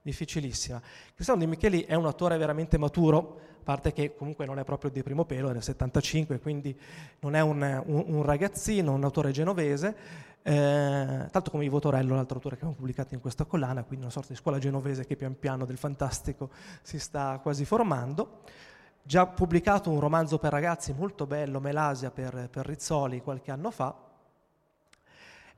difficilissima. 0.01 0.81
Cristiano 1.13 1.39
Di 1.39 1.47
Micheli 1.47 1.83
è 1.83 1.93
un 1.93 2.07
attore 2.07 2.35
veramente 2.35 2.77
maturo, 2.77 3.39
parte 3.63 3.93
che 3.93 4.17
comunque 4.17 4.45
non 4.45 4.59
è 4.59 4.65
proprio 4.65 4.91
di 4.91 5.01
primo 5.01 5.23
pelo, 5.23 5.49
è 5.49 5.53
del 5.53 5.63
75, 5.63 6.41
quindi 6.41 6.77
non 7.21 7.35
è 7.35 7.39
un, 7.39 7.61
un, 7.85 8.03
un 8.07 8.21
ragazzino, 8.23 8.91
un 8.91 9.05
autore 9.05 9.31
genovese, 9.31 9.95
eh, 10.41 11.29
tanto 11.31 11.51
come 11.51 11.63
Ivo 11.63 11.79
Torello, 11.79 12.15
l'altro 12.15 12.35
autore 12.35 12.55
che 12.55 12.63
abbiamo 12.63 12.75
pubblicato 12.75 13.13
in 13.13 13.21
questa 13.21 13.45
collana, 13.45 13.83
quindi 13.83 14.03
una 14.03 14.13
sorta 14.13 14.33
di 14.33 14.35
scuola 14.35 14.59
genovese 14.59 15.05
che 15.05 15.15
pian 15.15 15.39
piano 15.39 15.63
del 15.63 15.77
fantastico 15.77 16.49
si 16.81 16.99
sta 16.99 17.39
quasi 17.41 17.63
formando. 17.63 18.41
Già 19.01 19.25
pubblicato 19.25 19.89
un 19.89 20.01
romanzo 20.01 20.37
per 20.37 20.51
ragazzi 20.51 20.91
molto 20.91 21.25
bello, 21.25 21.61
Melasia, 21.61 22.11
per, 22.11 22.49
per 22.51 22.65
Rizzoli, 22.65 23.21
qualche 23.21 23.51
anno 23.51 23.71
fa, 23.71 24.04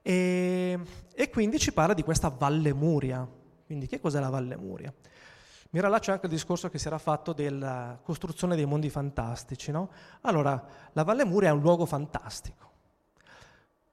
e, 0.02 0.80
e 1.14 1.30
quindi 1.30 1.60
ci 1.60 1.74
parla 1.74 1.94
di 1.94 2.04
questa 2.04 2.30
Valle 2.30 2.74
Muria. 2.74 3.28
Quindi 3.66 3.88
che 3.88 4.00
cos'è 4.00 4.20
la 4.20 4.30
Valle 4.30 4.56
Muria? 4.56 4.94
Mi 5.72 5.82
rallaccio 5.82 6.12
anche 6.12 6.28
al 6.28 6.32
discorso 6.32 6.70
che 6.70 6.80
si 6.80 6.88
era 6.88 6.98
fatto 6.98 7.34
della 7.34 8.00
costruzione 8.02 8.56
dei 8.56 8.66
mondi 8.66 8.90
fantastici. 8.90 9.72
No? 9.72 9.90
Allora, 10.22 10.64
la 10.94 11.04
Valle 11.04 11.26
Muria 11.26 11.50
è 11.50 11.52
un 11.52 11.60
luogo 11.60 11.86
fantastico, 11.86 12.72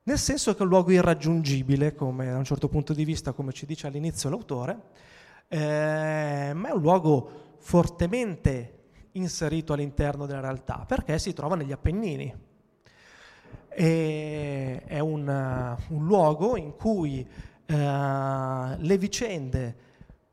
nel 0.04 0.18
senso 0.18 0.52
che 0.52 0.58
è 0.58 0.62
un 0.62 0.68
luogo 0.68 0.92
irraggiungibile, 0.92 1.94
come 1.94 2.30
da 2.30 2.36
un 2.36 2.44
certo 2.44 2.68
punto 2.68 2.92
di 2.92 3.04
vista, 3.04 3.32
come 3.32 3.52
ci 3.52 3.66
dice 3.66 3.86
all'inizio 3.86 4.28
l'autore, 4.28 4.78
eh, 5.48 6.52
ma 6.54 6.68
è 6.68 6.72
un 6.72 6.80
luogo 6.80 7.56
fortemente 7.58 8.82
inserito 9.12 9.72
all'interno 9.72 10.26
della 10.26 10.40
realtà, 10.40 10.84
perché 10.86 11.18
si 11.18 11.32
trova 11.32 11.56
negli 11.56 11.72
Appennini. 11.72 12.43
E 13.74 14.82
è 14.87 14.98
un, 15.00 15.76
un 15.88 16.04
luogo 16.04 16.56
in 16.56 16.76
cui 16.76 17.26
eh, 17.66 17.74
le 17.74 18.98
vicende 18.98 19.76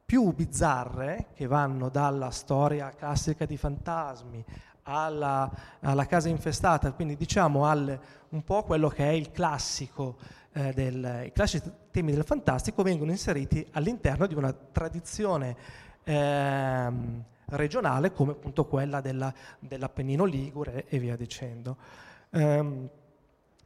più 0.06 0.34
bizzarre 0.34 1.28
che 1.34 1.48
vanno 1.48 1.90
dalla 1.90 2.32
storia 2.32 2.90
classica 2.90 3.46
di 3.46 3.56
fantasmi 3.56 4.44
alla, 4.84 5.50
alla 5.80 6.06
casa 6.06 6.28
infestata, 6.28 6.92
quindi 6.92 7.16
diciamo 7.16 7.66
al, 7.66 7.98
un 8.30 8.44
po' 8.44 8.64
quello 8.64 8.90
che 8.90 9.06
è 9.06 9.12
il 9.14 9.32
classico 9.32 10.18
eh, 10.54 10.74
del, 10.74 11.24
i 11.26 11.32
classici 11.32 11.72
temi 11.92 12.12
del 12.12 12.26
fantastico 12.26 12.84
vengono 12.84 13.12
inseriti 13.12 13.66
all'interno 13.72 14.28
di 14.28 14.36
una 14.36 14.52
tradizione 14.52 15.56
eh, 16.04 16.92
regionale 17.46 18.12
come 18.12 18.32
appunto 18.32 18.66
quella 18.66 19.00
della, 19.02 19.34
dell'Appennino 19.60 20.26
Ligure 20.26 20.86
e 20.88 21.00
via 21.00 21.16
dicendo. 21.16 21.78
Eh, 22.32 22.90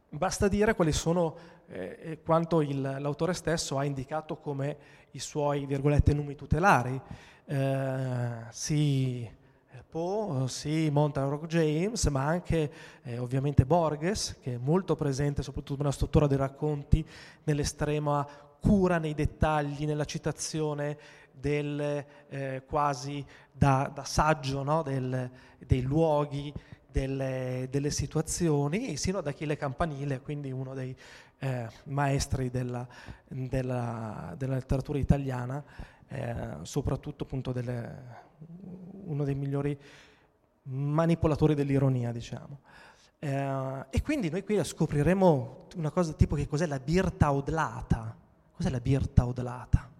basta 0.08 0.48
dire 0.48 0.74
quali 0.74 0.92
sono 0.92 1.36
eh, 1.68 2.20
quanto 2.24 2.60
il, 2.60 2.80
l'autore 2.80 3.34
stesso 3.34 3.78
ha 3.78 3.84
indicato 3.84 4.36
come 4.36 4.76
i 5.12 5.18
suoi, 5.18 5.66
virgolette, 5.66 6.14
numi 6.14 6.34
tutelari. 6.34 7.00
Eh, 7.44 8.44
sì, 8.50 9.28
Poe, 9.88 10.48
sì, 10.48 10.90
Montague 10.90 11.46
James, 11.46 12.06
ma 12.06 12.26
anche 12.26 12.70
eh, 13.02 13.18
ovviamente 13.18 13.64
Borges, 13.64 14.38
che 14.40 14.54
è 14.54 14.58
molto 14.58 14.96
presente 14.96 15.42
soprattutto 15.42 15.78
nella 15.78 15.92
struttura 15.92 16.26
dei 16.26 16.36
racconti, 16.36 17.06
nell'estrema 17.44 18.26
cura 18.60 18.98
nei 18.98 19.14
dettagli, 19.14 19.86
nella 19.86 20.04
citazione 20.04 20.98
del, 21.30 22.04
eh, 22.28 22.62
quasi 22.66 23.24
da, 23.52 23.90
da 23.94 24.04
saggio 24.04 24.62
no? 24.62 24.82
del, 24.82 25.30
dei 25.58 25.82
luoghi, 25.82 26.52
delle, 26.96 27.68
delle, 27.70 27.90
situazioni, 27.90 28.96
sino 28.96 29.18
ad 29.18 29.26
Achille 29.26 29.58
Campanile, 29.58 30.22
quindi 30.22 30.50
uno 30.50 30.72
dei 30.72 30.96
eh, 31.40 31.68
maestri 31.84 32.48
della, 32.48 32.88
della, 33.28 34.34
della, 34.38 34.54
letteratura 34.54 34.98
italiana, 34.98 35.62
eh, 36.08 36.56
soprattutto 36.62 37.24
appunto 37.24 37.52
delle, 37.52 38.02
uno 39.04 39.24
dei 39.24 39.34
migliori 39.34 39.78
manipolatori 40.62 41.54
dell'ironia, 41.54 42.12
diciamo. 42.12 42.60
Eh, 43.18 43.84
e 43.90 44.00
quindi 44.00 44.30
noi 44.30 44.42
qui 44.42 44.64
scopriremo 44.64 45.66
una 45.76 45.90
cosa 45.90 46.14
tipo 46.14 46.34
che 46.34 46.46
cos'è 46.46 46.64
la 46.64 46.80
birta 46.80 47.30
odlata. 47.30 48.16
Cos'è 48.52 48.70
la 48.70 48.80
birta 48.80 49.26
odlata? 49.26 49.90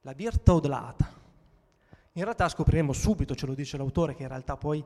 La 0.00 0.14
birta 0.14 0.54
odlata. 0.54 1.20
In 2.14 2.24
realtà 2.24 2.48
scopriremo 2.48 2.92
subito, 2.92 3.34
ce 3.34 3.46
lo 3.46 3.54
dice 3.54 3.76
l'autore, 3.78 4.14
che 4.14 4.22
in 4.22 4.28
realtà 4.28 4.56
poi 4.56 4.84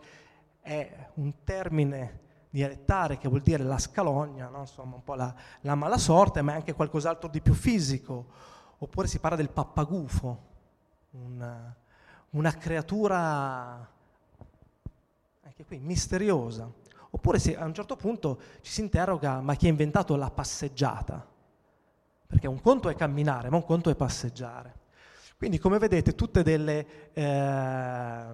è 0.60 1.08
un 1.14 1.42
termine 1.42 2.20
dialettare 2.50 3.18
che 3.18 3.28
vuol 3.28 3.42
dire 3.42 3.64
la 3.64 3.78
scalogna, 3.78 4.48
no? 4.48 4.60
insomma 4.60 4.94
un 4.94 5.02
po' 5.02 5.14
la, 5.14 5.34
la 5.62 5.74
mala 5.74 5.98
sorte, 5.98 6.40
ma 6.40 6.52
è 6.52 6.54
anche 6.54 6.74
qualcos'altro 6.74 7.28
di 7.28 7.40
più 7.40 7.54
fisico. 7.54 8.26
Oppure 8.78 9.08
si 9.08 9.18
parla 9.18 9.36
del 9.36 9.50
pappagufo, 9.50 10.42
una, 11.10 11.74
una 12.30 12.52
creatura 12.52 13.90
anche 15.42 15.64
qui 15.64 15.78
misteriosa. 15.78 16.70
Oppure 17.10 17.38
se 17.38 17.56
a 17.56 17.64
un 17.64 17.74
certo 17.74 17.96
punto 17.96 18.38
ci 18.60 18.70
si 18.70 18.80
interroga, 18.82 19.40
ma 19.40 19.54
chi 19.54 19.66
ha 19.66 19.70
inventato 19.70 20.14
la 20.16 20.30
passeggiata? 20.30 21.26
Perché 22.26 22.46
un 22.46 22.60
conto 22.60 22.88
è 22.88 22.94
camminare, 22.94 23.48
ma 23.48 23.56
un 23.56 23.64
conto 23.64 23.90
è 23.90 23.94
passeggiare. 23.94 24.84
Quindi 25.36 25.58
come 25.58 25.78
vedete 25.78 26.14
tutte 26.14 26.42
delle, 26.42 27.12
eh, 27.12 28.24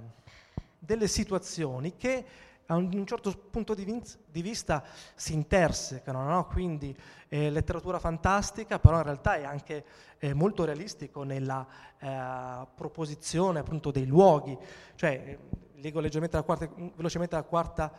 delle 0.78 1.08
situazioni 1.08 1.96
che 1.96 2.24
a 2.66 2.76
un, 2.76 3.06
certo 3.06 3.36
punto 3.50 3.74
di, 3.74 3.84
vin- 3.84 4.02
di, 4.30 4.40
vista 4.40 4.84
si 5.14 5.34
intersecano, 5.34 6.22
no? 6.22 6.46
quindi 6.46 6.96
eh, 7.28 7.50
letteratura 7.50 7.98
fantastica, 7.98 8.78
però 8.78 8.98
in 8.98 9.02
realtà 9.02 9.34
è 9.34 9.44
anche 9.44 9.84
eh, 10.18 10.32
molto 10.32 10.64
realistico 10.64 11.24
nella 11.24 11.66
eh, 11.98 12.66
proposizione 12.74 13.58
appunto 13.58 13.90
dei 13.90 14.06
luoghi. 14.06 14.56
Cioè, 14.94 15.38
leggo 15.74 16.00
la 16.00 16.42
quarta, 16.42 16.68
velocemente 16.94 17.34
la 17.34 17.42
quarta 17.42 17.92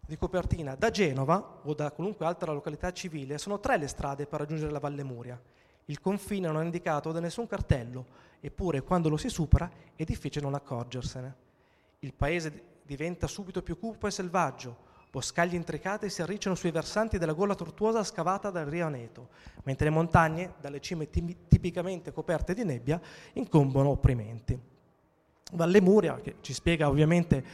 di 0.00 0.16
copertina. 0.16 0.74
Da 0.74 0.90
Genova 0.90 1.60
o 1.62 1.74
da 1.74 1.90
qualunque 1.90 2.24
altra 2.26 2.52
località 2.52 2.92
civile 2.92 3.38
sono 3.38 3.60
tre 3.60 3.76
le 3.76 3.86
strade 3.86 4.26
per 4.26 4.40
raggiungere 4.40 4.72
la 4.72 4.78
Valle 4.78 5.02
Muria. 5.02 5.40
Il 5.86 6.00
confine 6.00 6.48
non 6.48 6.60
è 6.60 6.64
indicato 6.64 7.12
da 7.12 7.20
nessun 7.20 7.46
cartello, 7.46 8.06
eppure 8.40 8.82
quando 8.82 9.08
lo 9.08 9.16
si 9.16 9.28
supera 9.28 9.70
è 9.94 10.04
difficile 10.04 10.44
non 10.44 10.54
accorgersene. 10.54 11.34
Il 12.00 12.12
paese 12.12 12.62
diventa 12.82 13.26
subito 13.26 13.62
più 13.62 13.78
cupo 13.78 14.06
e 14.06 14.10
selvaggio, 14.10 14.84
boscaglie 15.10 15.56
intricate 15.56 16.08
si 16.08 16.22
arricciano 16.22 16.54
sui 16.54 16.70
versanti 16.70 17.18
della 17.18 17.32
gola 17.32 17.54
tortuosa 17.54 18.04
scavata 18.04 18.50
dal 18.50 18.66
Rio 18.66 18.86
Aneto, 18.86 19.28
mentre 19.62 19.88
le 19.88 19.94
montagne, 19.94 20.54
dalle 20.60 20.80
cime 20.80 21.08
tipicamente 21.08 22.12
coperte 22.12 22.52
di 22.52 22.64
nebbia, 22.64 23.00
incombono 23.32 23.90
opprimenti. 23.90 24.58
Valle 25.52 25.80
Muria, 25.80 26.20
che 26.20 26.36
ci 26.40 26.52
spiega 26.52 26.88
ovviamente 26.88 27.44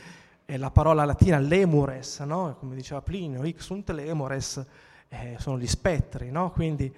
eh, 0.47 0.57
la 0.57 0.71
parola 0.71 1.05
latina 1.05 1.39
lemures, 1.39 2.21
no? 2.21 2.57
come 2.59 2.75
diceva 2.75 3.03
Plinio, 3.03 3.45
ix 3.45 3.61
sunt 3.61 3.91
lemures, 3.91 4.65
eh, 5.09 5.37
sono 5.39 5.59
gli 5.59 5.67
spettri, 5.67 6.31
no? 6.31 6.51
quindi 6.51 6.93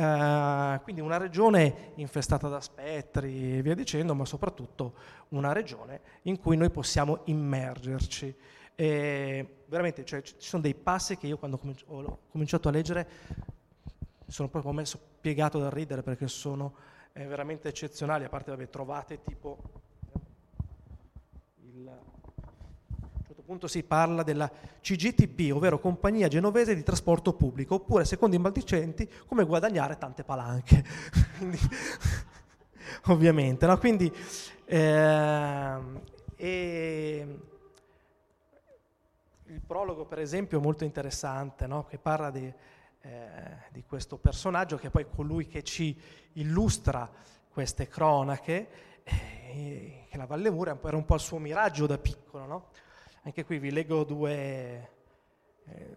Uh, 0.00 0.80
quindi 0.82 1.02
una 1.02 1.18
regione 1.18 1.92
infestata 1.96 2.48
da 2.48 2.62
spettri 2.62 3.58
e 3.58 3.62
via 3.62 3.74
dicendo, 3.74 4.14
ma 4.14 4.24
soprattutto 4.24 4.94
una 5.30 5.52
regione 5.52 6.00
in 6.22 6.38
cui 6.40 6.56
noi 6.56 6.70
possiamo 6.70 7.20
immergerci. 7.24 8.34
E 8.74 9.56
veramente 9.66 10.02
cioè, 10.06 10.22
ci 10.22 10.32
sono 10.38 10.62
dei 10.62 10.74
passi 10.74 11.18
che 11.18 11.26
io 11.26 11.36
quando 11.36 11.60
ho 11.88 12.18
cominciato 12.30 12.68
a 12.68 12.72
leggere 12.72 13.08
sono 14.26 14.48
proprio 14.48 14.72
messo 14.72 14.98
piegato 15.20 15.58
da 15.58 15.68
ridere 15.68 16.02
perché 16.02 16.28
sono 16.28 16.72
eh, 17.12 17.26
veramente 17.26 17.68
eccezionali, 17.68 18.24
a 18.24 18.30
parte 18.30 18.52
vabbè, 18.52 18.70
trovate 18.70 19.20
tipo 19.22 19.58
il 21.58 21.90
punto 23.50 23.66
si 23.66 23.82
parla 23.82 24.22
della 24.22 24.48
CGTP, 24.80 25.52
ovvero 25.52 25.80
Compagnia 25.80 26.28
Genovese 26.28 26.72
di 26.72 26.84
Trasporto 26.84 27.32
Pubblico, 27.32 27.74
oppure 27.74 28.04
secondo 28.04 28.36
i 28.36 28.38
maldicenti 28.38 29.10
come 29.26 29.42
guadagnare 29.42 29.98
tante 29.98 30.22
palanche. 30.22 30.84
Quindi, 31.36 31.58
ovviamente, 33.10 33.66
no? 33.66 33.76
Quindi, 33.78 34.14
eh, 34.66 35.78
il 39.46 39.60
prologo, 39.66 40.04
per 40.04 40.20
esempio, 40.20 40.60
è 40.60 40.62
molto 40.62 40.84
interessante, 40.84 41.66
no? 41.66 41.86
che 41.86 41.98
parla 41.98 42.30
di, 42.30 42.54
eh, 43.00 43.56
di, 43.72 43.82
questo 43.82 44.16
personaggio 44.16 44.76
che 44.76 44.86
è 44.86 44.90
poi 44.90 45.06
colui 45.12 45.48
che 45.48 45.64
ci 45.64 46.00
illustra 46.34 47.10
queste 47.48 47.88
cronache, 47.88 48.68
eh, 49.02 50.04
che 50.08 50.16
la 50.16 50.26
Valle 50.26 50.50
Mura 50.50 50.78
era 50.80 50.96
un 50.96 51.04
po' 51.04 51.14
il 51.14 51.20
suo 51.20 51.38
miraggio 51.38 51.86
da 51.88 51.98
piccolo, 51.98 52.46
no? 52.46 52.68
Anche 53.22 53.44
qui 53.44 53.58
vi 53.58 53.70
leggo 53.70 54.04
due, 54.04 54.88
eh, 55.66 55.96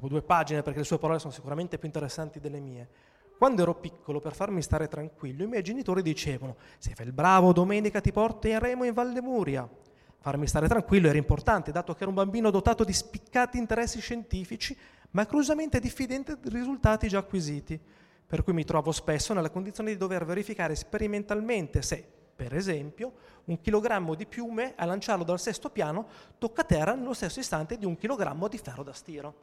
due 0.00 0.22
pagine 0.22 0.62
perché 0.62 0.78
le 0.78 0.84
sue 0.84 0.98
parole 0.98 1.18
sono 1.18 1.32
sicuramente 1.32 1.76
più 1.76 1.88
interessanti 1.88 2.38
delle 2.38 2.60
mie. 2.60 2.88
Quando 3.36 3.62
ero 3.62 3.74
piccolo, 3.74 4.20
per 4.20 4.34
farmi 4.34 4.62
stare 4.62 4.86
tranquillo, 4.86 5.42
i 5.42 5.46
miei 5.46 5.62
genitori 5.62 6.02
dicevano: 6.02 6.56
Se 6.78 6.94
fai 6.94 7.06
il 7.06 7.12
bravo, 7.12 7.52
domenica 7.52 8.00
ti 8.00 8.12
porto 8.12 8.46
in 8.46 8.92
Valle 8.92 9.20
Muria. 9.20 9.68
Farmi 10.22 10.46
stare 10.46 10.68
tranquillo 10.68 11.08
era 11.08 11.16
importante, 11.16 11.72
dato 11.72 11.94
che 11.94 12.02
ero 12.02 12.10
un 12.10 12.16
bambino 12.16 12.50
dotato 12.50 12.84
di 12.84 12.92
spiccati 12.92 13.56
interessi 13.56 13.98
scientifici, 14.00 14.76
ma 15.12 15.24
crusamente 15.24 15.80
diffidente 15.80 16.38
dei 16.38 16.52
risultati 16.52 17.08
già 17.08 17.18
acquisiti. 17.18 17.80
Per 18.26 18.44
cui 18.44 18.52
mi 18.52 18.64
trovo 18.64 18.92
spesso 18.92 19.32
nella 19.32 19.50
condizione 19.50 19.90
di 19.90 19.96
dover 19.96 20.24
verificare 20.26 20.76
sperimentalmente 20.76 21.80
se, 21.82 22.19
per 22.40 22.56
esempio, 22.56 23.12
un 23.44 23.60
chilogrammo 23.60 24.14
di 24.14 24.24
piume 24.24 24.72
a 24.74 24.86
lanciarlo 24.86 25.24
dal 25.24 25.38
sesto 25.38 25.68
piano 25.68 26.06
tocca 26.38 26.64
terra 26.64 26.94
nello 26.94 27.12
stesso 27.12 27.38
istante 27.38 27.76
di 27.76 27.84
un 27.84 27.98
chilogrammo 27.98 28.48
di 28.48 28.56
ferro 28.56 28.82
da 28.82 28.94
stiro. 28.94 29.34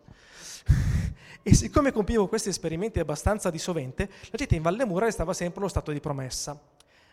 e 1.44 1.54
siccome 1.54 1.92
compivo 1.92 2.28
questi 2.28 2.50
esperimenti 2.50 3.00
abbastanza 3.00 3.52
di 3.52 3.60
sovente, 3.60 4.10
la 4.32 4.38
città 4.40 4.56
in 4.56 4.64
Valle 4.64 4.84
Mura 4.84 5.06
restava 5.06 5.34
sempre 5.34 5.62
lo 5.62 5.68
stato 5.68 5.92
di 5.92 6.00
promessa. 6.00 6.60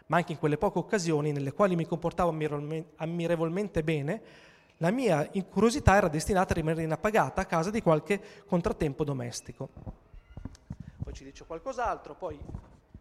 Ma 0.07 0.16
anche 0.16 0.33
in 0.33 0.38
quelle 0.38 0.57
poche 0.57 0.79
occasioni 0.79 1.33
nelle 1.33 1.53
quali 1.53 1.77
mi 1.77 1.87
comportavo 1.87 2.35
ammirevolmente 2.97 3.83
bene, 3.83 4.23
la 4.79 4.90
mia 4.90 5.31
curiosità 5.51 5.97
era 5.97 6.09
destinata 6.09 6.55
a 6.55 6.57
rimanere 6.57 6.85
inappagata 6.85 7.42
a 7.42 7.44
causa 7.44 7.68
di 7.68 7.83
qualche 7.83 8.42
contrattempo 8.47 9.05
domestico. 9.05 9.68
Poi 11.05 11.12
ci 11.12 11.25
dice 11.25 11.44
qualcos'altro, 11.44 12.14
poi 12.14 12.40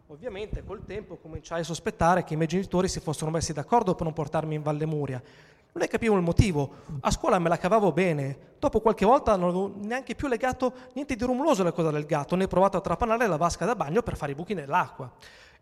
Ovviamente 0.08 0.62
col 0.62 0.84
tempo 0.84 1.16
cominciai 1.16 1.60
a 1.60 1.64
sospettare 1.64 2.24
che 2.24 2.34
i 2.34 2.36
miei 2.36 2.46
genitori 2.46 2.88
si 2.88 3.00
fossero 3.00 3.30
messi 3.30 3.54
d'accordo 3.54 3.94
per 3.94 4.04
non 4.04 4.12
portarmi 4.12 4.54
in 4.54 4.62
Valle 4.62 4.84
Muria. 4.84 5.16
Non 5.18 5.82
ne 5.82 5.88
capivo 5.88 6.14
il 6.14 6.22
motivo. 6.22 6.74
A 7.00 7.10
scuola 7.10 7.38
me 7.38 7.48
la 7.48 7.56
cavavo 7.56 7.90
bene. 7.90 8.52
Dopo 8.58 8.80
qualche 8.80 9.06
volta 9.06 9.34
non 9.34 9.48
avevo 9.48 9.72
neanche 9.76 10.14
più 10.14 10.28
legato 10.28 10.74
niente 10.92 11.16
di 11.16 11.24
rumoroso 11.24 11.62
alla 11.62 11.72
cosa 11.72 11.90
del 11.90 12.04
gatto, 12.04 12.36
né 12.36 12.46
provato 12.46 12.76
a 12.76 12.82
trapanare 12.82 13.26
la 13.26 13.38
vasca 13.38 13.64
da 13.64 13.74
bagno 13.74 14.02
per 14.02 14.16
fare 14.16 14.32
i 14.32 14.34
buchi 14.34 14.52
nell'acqua. 14.52 15.10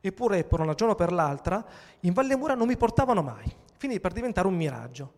Eppure, 0.00 0.42
per 0.42 0.58
una 0.58 0.70
ragione 0.70 0.90
o 0.90 0.94
per 0.96 1.12
l'altra, 1.12 1.64
in 2.00 2.12
Valle 2.12 2.36
Muria 2.36 2.56
non 2.56 2.66
mi 2.66 2.76
portavano 2.76 3.22
mai. 3.22 3.48
Finì 3.76 4.00
per 4.00 4.12
diventare 4.12 4.48
un 4.48 4.56
miraggio. 4.56 5.12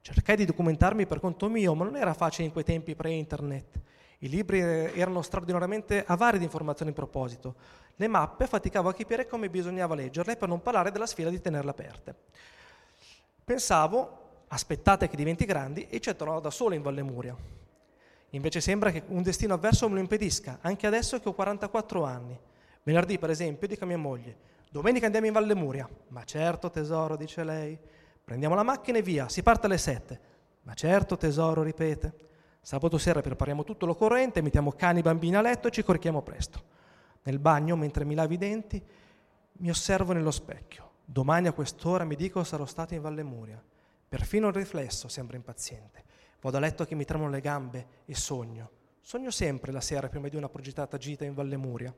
Cercai 0.00 0.36
di 0.36 0.44
documentarmi 0.44 1.06
per 1.06 1.18
conto 1.18 1.48
mio, 1.48 1.74
ma 1.74 1.84
non 1.84 1.96
era 1.96 2.14
facile 2.14 2.46
in 2.46 2.52
quei 2.52 2.64
tempi 2.64 2.94
pre-internet. 2.94 3.80
I 4.22 4.28
libri 4.28 4.60
erano 4.60 5.22
straordinariamente 5.22 6.04
avari 6.06 6.36
di 6.38 6.44
informazioni 6.44 6.90
in 6.90 6.96
proposito. 6.96 7.54
Le 7.96 8.06
mappe 8.06 8.46
faticavo 8.46 8.90
a 8.90 8.94
capire 8.94 9.26
come 9.26 9.48
bisognava 9.48 9.94
leggerle 9.94 10.36
per 10.36 10.48
non 10.48 10.60
parlare 10.60 10.90
della 10.90 11.06
sfida 11.06 11.30
di 11.30 11.40
tenerle 11.40 11.70
aperte. 11.70 12.14
Pensavo, 13.42 14.44
aspettate 14.48 15.08
che 15.08 15.16
diventi 15.16 15.46
grandi 15.46 15.86
e 15.88 16.00
ci 16.00 16.14
tornerò 16.14 16.40
da 16.40 16.50
solo 16.50 16.74
in 16.74 16.82
Valle 16.82 17.02
Muria. 17.02 17.34
Invece 18.30 18.60
sembra 18.60 18.90
che 18.90 19.04
un 19.06 19.22
destino 19.22 19.54
avverso 19.54 19.88
me 19.88 19.94
lo 19.94 20.00
impedisca, 20.00 20.58
anche 20.60 20.86
adesso 20.86 21.18
che 21.18 21.28
ho 21.28 21.32
44 21.32 22.04
anni. 22.04 22.38
Venerdì, 22.82 23.18
per 23.18 23.30
esempio, 23.30 23.66
dico 23.66 23.84
a 23.84 23.86
mia 23.86 23.98
moglie, 23.98 24.36
domenica 24.70 25.06
andiamo 25.06 25.26
in 25.28 25.32
Valle 25.32 25.54
Muria. 25.54 25.88
Ma 26.08 26.24
certo, 26.24 26.70
tesoro, 26.70 27.16
dice 27.16 27.42
lei. 27.42 27.78
Prendiamo 28.22 28.54
la 28.54 28.62
macchina 28.62 28.98
e 28.98 29.02
via, 29.02 29.30
si 29.30 29.42
parte 29.42 29.64
alle 29.64 29.78
7. 29.78 30.20
Ma 30.62 30.74
certo, 30.74 31.16
tesoro, 31.16 31.62
ripete. 31.62 32.28
Sabato 32.62 32.98
sera 32.98 33.22
prepariamo 33.22 33.64
tutto 33.64 33.86
l'occorrente, 33.86 34.42
mettiamo 34.42 34.72
cani 34.72 34.98
e 34.98 35.02
bambini 35.02 35.34
a 35.34 35.40
letto 35.40 35.68
e 35.68 35.70
ci 35.70 35.82
corichiamo 35.82 36.20
presto. 36.20 36.62
Nel 37.22 37.38
bagno, 37.38 37.74
mentre 37.74 38.04
mi 38.04 38.14
lavi 38.14 38.34
i 38.34 38.38
denti, 38.38 38.82
mi 39.52 39.70
osservo 39.70 40.12
nello 40.12 40.30
specchio. 40.30 40.88
Domani 41.04 41.48
a 41.48 41.52
quest'ora 41.52 42.04
mi 42.04 42.16
dico 42.16 42.44
sarò 42.44 42.66
stato 42.66 42.94
in 42.94 43.00
Valle 43.00 43.22
Muria. 43.22 43.62
Perfino 44.08 44.48
il 44.48 44.54
riflesso 44.54 45.08
sembra 45.08 45.36
impaziente. 45.36 46.04
Vado 46.40 46.58
a 46.58 46.60
letto 46.60 46.84
che 46.84 46.94
mi 46.94 47.04
tremano 47.04 47.30
le 47.30 47.40
gambe 47.40 47.86
e 48.04 48.14
sogno. 48.14 48.70
Sogno 49.00 49.30
sempre 49.30 49.72
la 49.72 49.80
sera 49.80 50.08
prima 50.08 50.28
di 50.28 50.36
una 50.36 50.48
progettata 50.48 50.98
gita 50.98 51.24
in 51.24 51.34
Valle 51.34 51.56
Muria. 51.56 51.94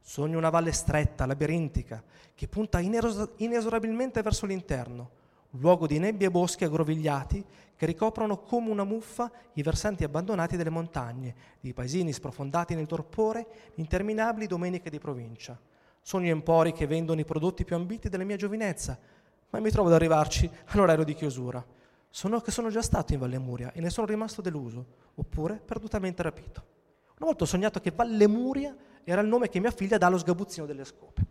Sogno 0.00 0.36
una 0.36 0.50
valle 0.50 0.72
stretta, 0.72 1.24
labirintica, 1.24 2.02
che 2.34 2.46
punta 2.46 2.78
inesorabilmente 2.78 4.20
verso 4.20 4.44
l'interno 4.44 5.22
luogo 5.58 5.86
di 5.86 5.98
nebbie 5.98 6.28
e 6.28 6.30
boschi 6.30 6.64
aggrovigliati 6.64 7.44
che 7.76 7.86
ricoprono 7.86 8.38
come 8.38 8.70
una 8.70 8.84
muffa 8.84 9.30
i 9.54 9.62
versanti 9.62 10.04
abbandonati 10.04 10.56
delle 10.56 10.70
montagne, 10.70 11.34
di 11.60 11.72
paesini 11.72 12.12
sprofondati 12.12 12.74
nel 12.74 12.86
torpore, 12.86 13.46
interminabili 13.74 14.46
domeniche 14.46 14.90
di 14.90 14.98
provincia. 14.98 15.58
Sogno 16.00 16.30
empori 16.30 16.72
che 16.72 16.86
vendono 16.86 17.20
i 17.20 17.24
prodotti 17.24 17.64
più 17.64 17.76
ambiti 17.76 18.08
della 18.08 18.24
mia 18.24 18.36
giovinezza, 18.36 18.98
ma 19.50 19.58
mi 19.58 19.70
trovo 19.70 19.88
ad 19.88 19.94
arrivarci 19.94 20.48
all'orario 20.66 21.04
di 21.04 21.14
chiusura. 21.14 21.64
Sono 22.10 22.40
che 22.40 22.50
sono 22.50 22.70
già 22.70 22.82
stato 22.82 23.12
in 23.12 23.18
Valle 23.18 23.38
Muria 23.38 23.72
e 23.72 23.80
ne 23.80 23.90
sono 23.90 24.06
rimasto 24.06 24.40
deluso, 24.40 24.86
oppure 25.14 25.60
perdutamente 25.64 26.22
rapito. 26.22 26.62
Una 27.16 27.26
volta 27.26 27.44
ho 27.44 27.46
sognato 27.46 27.80
che 27.80 27.90
Valle 27.90 28.28
Muria 28.28 28.76
era 29.04 29.20
il 29.20 29.28
nome 29.28 29.48
che 29.48 29.60
mia 29.60 29.70
figlia 29.70 29.98
dà 29.98 30.06
allo 30.06 30.18
sgabuzzino 30.18 30.66
delle 30.66 30.84
scope. 30.84 31.22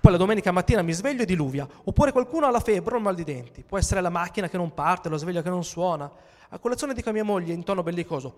Poi 0.00 0.12
la 0.12 0.18
domenica 0.18 0.52
mattina 0.52 0.82
mi 0.82 0.92
sveglio 0.92 1.22
e 1.22 1.26
diluvia, 1.26 1.66
oppure 1.84 2.12
qualcuno 2.12 2.46
ha 2.46 2.50
la 2.50 2.60
febbre 2.60 2.94
o 2.94 2.98
il 2.98 3.02
mal 3.02 3.14
di 3.14 3.24
denti, 3.24 3.62
può 3.62 3.78
essere 3.78 4.00
la 4.00 4.10
macchina 4.10 4.48
che 4.48 4.56
non 4.56 4.74
parte, 4.74 5.08
la 5.08 5.16
sveglia 5.16 5.42
che 5.42 5.48
non 5.48 5.64
suona. 5.64 6.10
A 6.50 6.58
colazione 6.58 6.94
dico 6.94 7.08
a 7.08 7.12
mia 7.12 7.24
moglie 7.24 7.52
in 7.52 7.64
tono 7.64 7.82
bellicoso, 7.82 8.34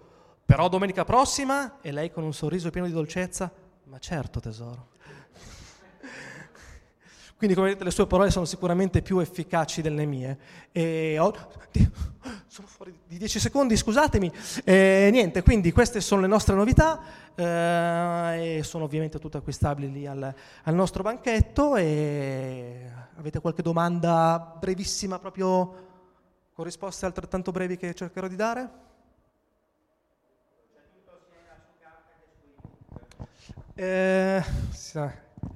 però 0.46 0.68
domenica 0.68 1.04
prossima? 1.04 1.80
E 1.80 1.90
lei 1.90 2.12
con 2.12 2.22
un 2.22 2.32
sorriso 2.32 2.70
pieno 2.70 2.86
di 2.86 2.92
dolcezza, 2.92 3.50
ma 3.84 3.98
certo 3.98 4.40
tesoro. 4.40 4.94
Quindi, 7.36 7.54
come 7.54 7.68
vedete, 7.68 7.84
le 7.84 7.90
sue 7.90 8.06
parole 8.06 8.30
sono 8.30 8.46
sicuramente 8.46 9.02
più 9.02 9.18
efficaci 9.18 9.82
delle 9.82 10.06
mie. 10.06 10.38
E 10.72 11.18
ho... 11.18 11.34
Sono 12.48 12.68
fuori 12.68 12.98
di 13.06 13.18
10 13.18 13.38
secondi, 13.38 13.76
scusatemi. 13.76 14.32
E 14.64 15.10
niente, 15.12 15.42
quindi 15.42 15.72
queste 15.72 16.00
sono 16.00 16.22
le 16.22 16.26
nostre 16.26 16.54
novità 16.54 17.02
eh, 17.34 18.58
e 18.58 18.62
sono 18.62 18.84
ovviamente 18.84 19.18
tutte 19.18 19.36
acquistabili 19.36 19.92
lì 19.92 20.06
al, 20.06 20.34
al, 20.62 20.74
nostro 20.74 21.02
banchetto. 21.02 21.76
E 21.76 22.90
avete 23.18 23.40
qualche 23.40 23.60
domanda 23.60 24.56
brevissima, 24.58 25.18
proprio 25.18 25.84
con 26.54 26.64
risposte 26.64 27.04
altrettanto 27.04 27.52
brevi 27.52 27.76
che 27.76 27.92
cercherò 27.92 28.26
di 28.26 28.36
dare. 28.36 28.70
Eh, 33.74 34.42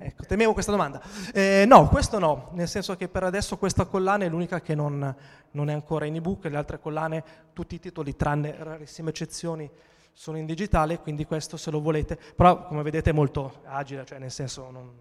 ecco, 0.01 0.25
temevo 0.25 0.53
questa 0.53 0.73
domanda. 0.73 1.01
Eh, 1.33 1.65
no, 1.67 1.89
questo 1.89 2.19
no, 2.19 2.49
nel 2.55 2.69
senso 2.69 2.97
che 2.97 3.09
per 3.09 3.23
adesso 3.25 3.59
questa 3.59 3.85
collana 3.85 4.25
è 4.25 4.29
l'unica 4.29 4.61
che 4.61 4.75
non, 4.75 5.15
non, 5.51 5.69
è 5.69 5.73
ancora 5.73 6.07
in 6.07 6.17
ebook, 6.17 6.45
le 6.47 6.57
altre 6.57 6.81
collane, 6.81 7.23
tutti 7.53 7.75
i 7.75 7.79
titoli, 7.79 8.17
tranne 8.17 8.57
rarissime 8.59 9.11
eccezioni, 9.11 9.71
sono 10.13 10.39
in 10.39 10.47
digitale, 10.47 10.99
quindi 11.01 11.27
questo 11.27 11.57
se 11.57 11.71
lo 11.71 11.81
volete, 11.81 12.19
però 12.35 12.67
come 12.67 12.83
vedete 12.83 13.11
è 13.11 13.13
molto 13.13 13.61
agile, 13.65 14.05
cioè 14.05 14.19
nel 14.19 14.31
senso 14.31 14.71
non, 14.71 14.93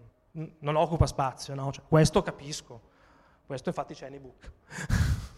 non 0.58 0.76
occupa 0.76 1.06
spazio, 1.06 1.54
no? 1.54 1.72
cioè, 1.72 1.84
questo 1.88 2.22
capisco, 2.22 2.80
questo 3.46 3.70
infatti 3.70 3.94
c'è 3.94 4.08
in 4.08 4.14
ebook. 4.14 4.52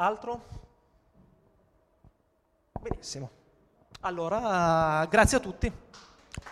Altro? 0.00 0.66
Benissimo. 2.80 3.30
Allora, 4.00 5.04
grazie 5.10 5.38
a 5.38 5.40
tutti. 5.40 5.72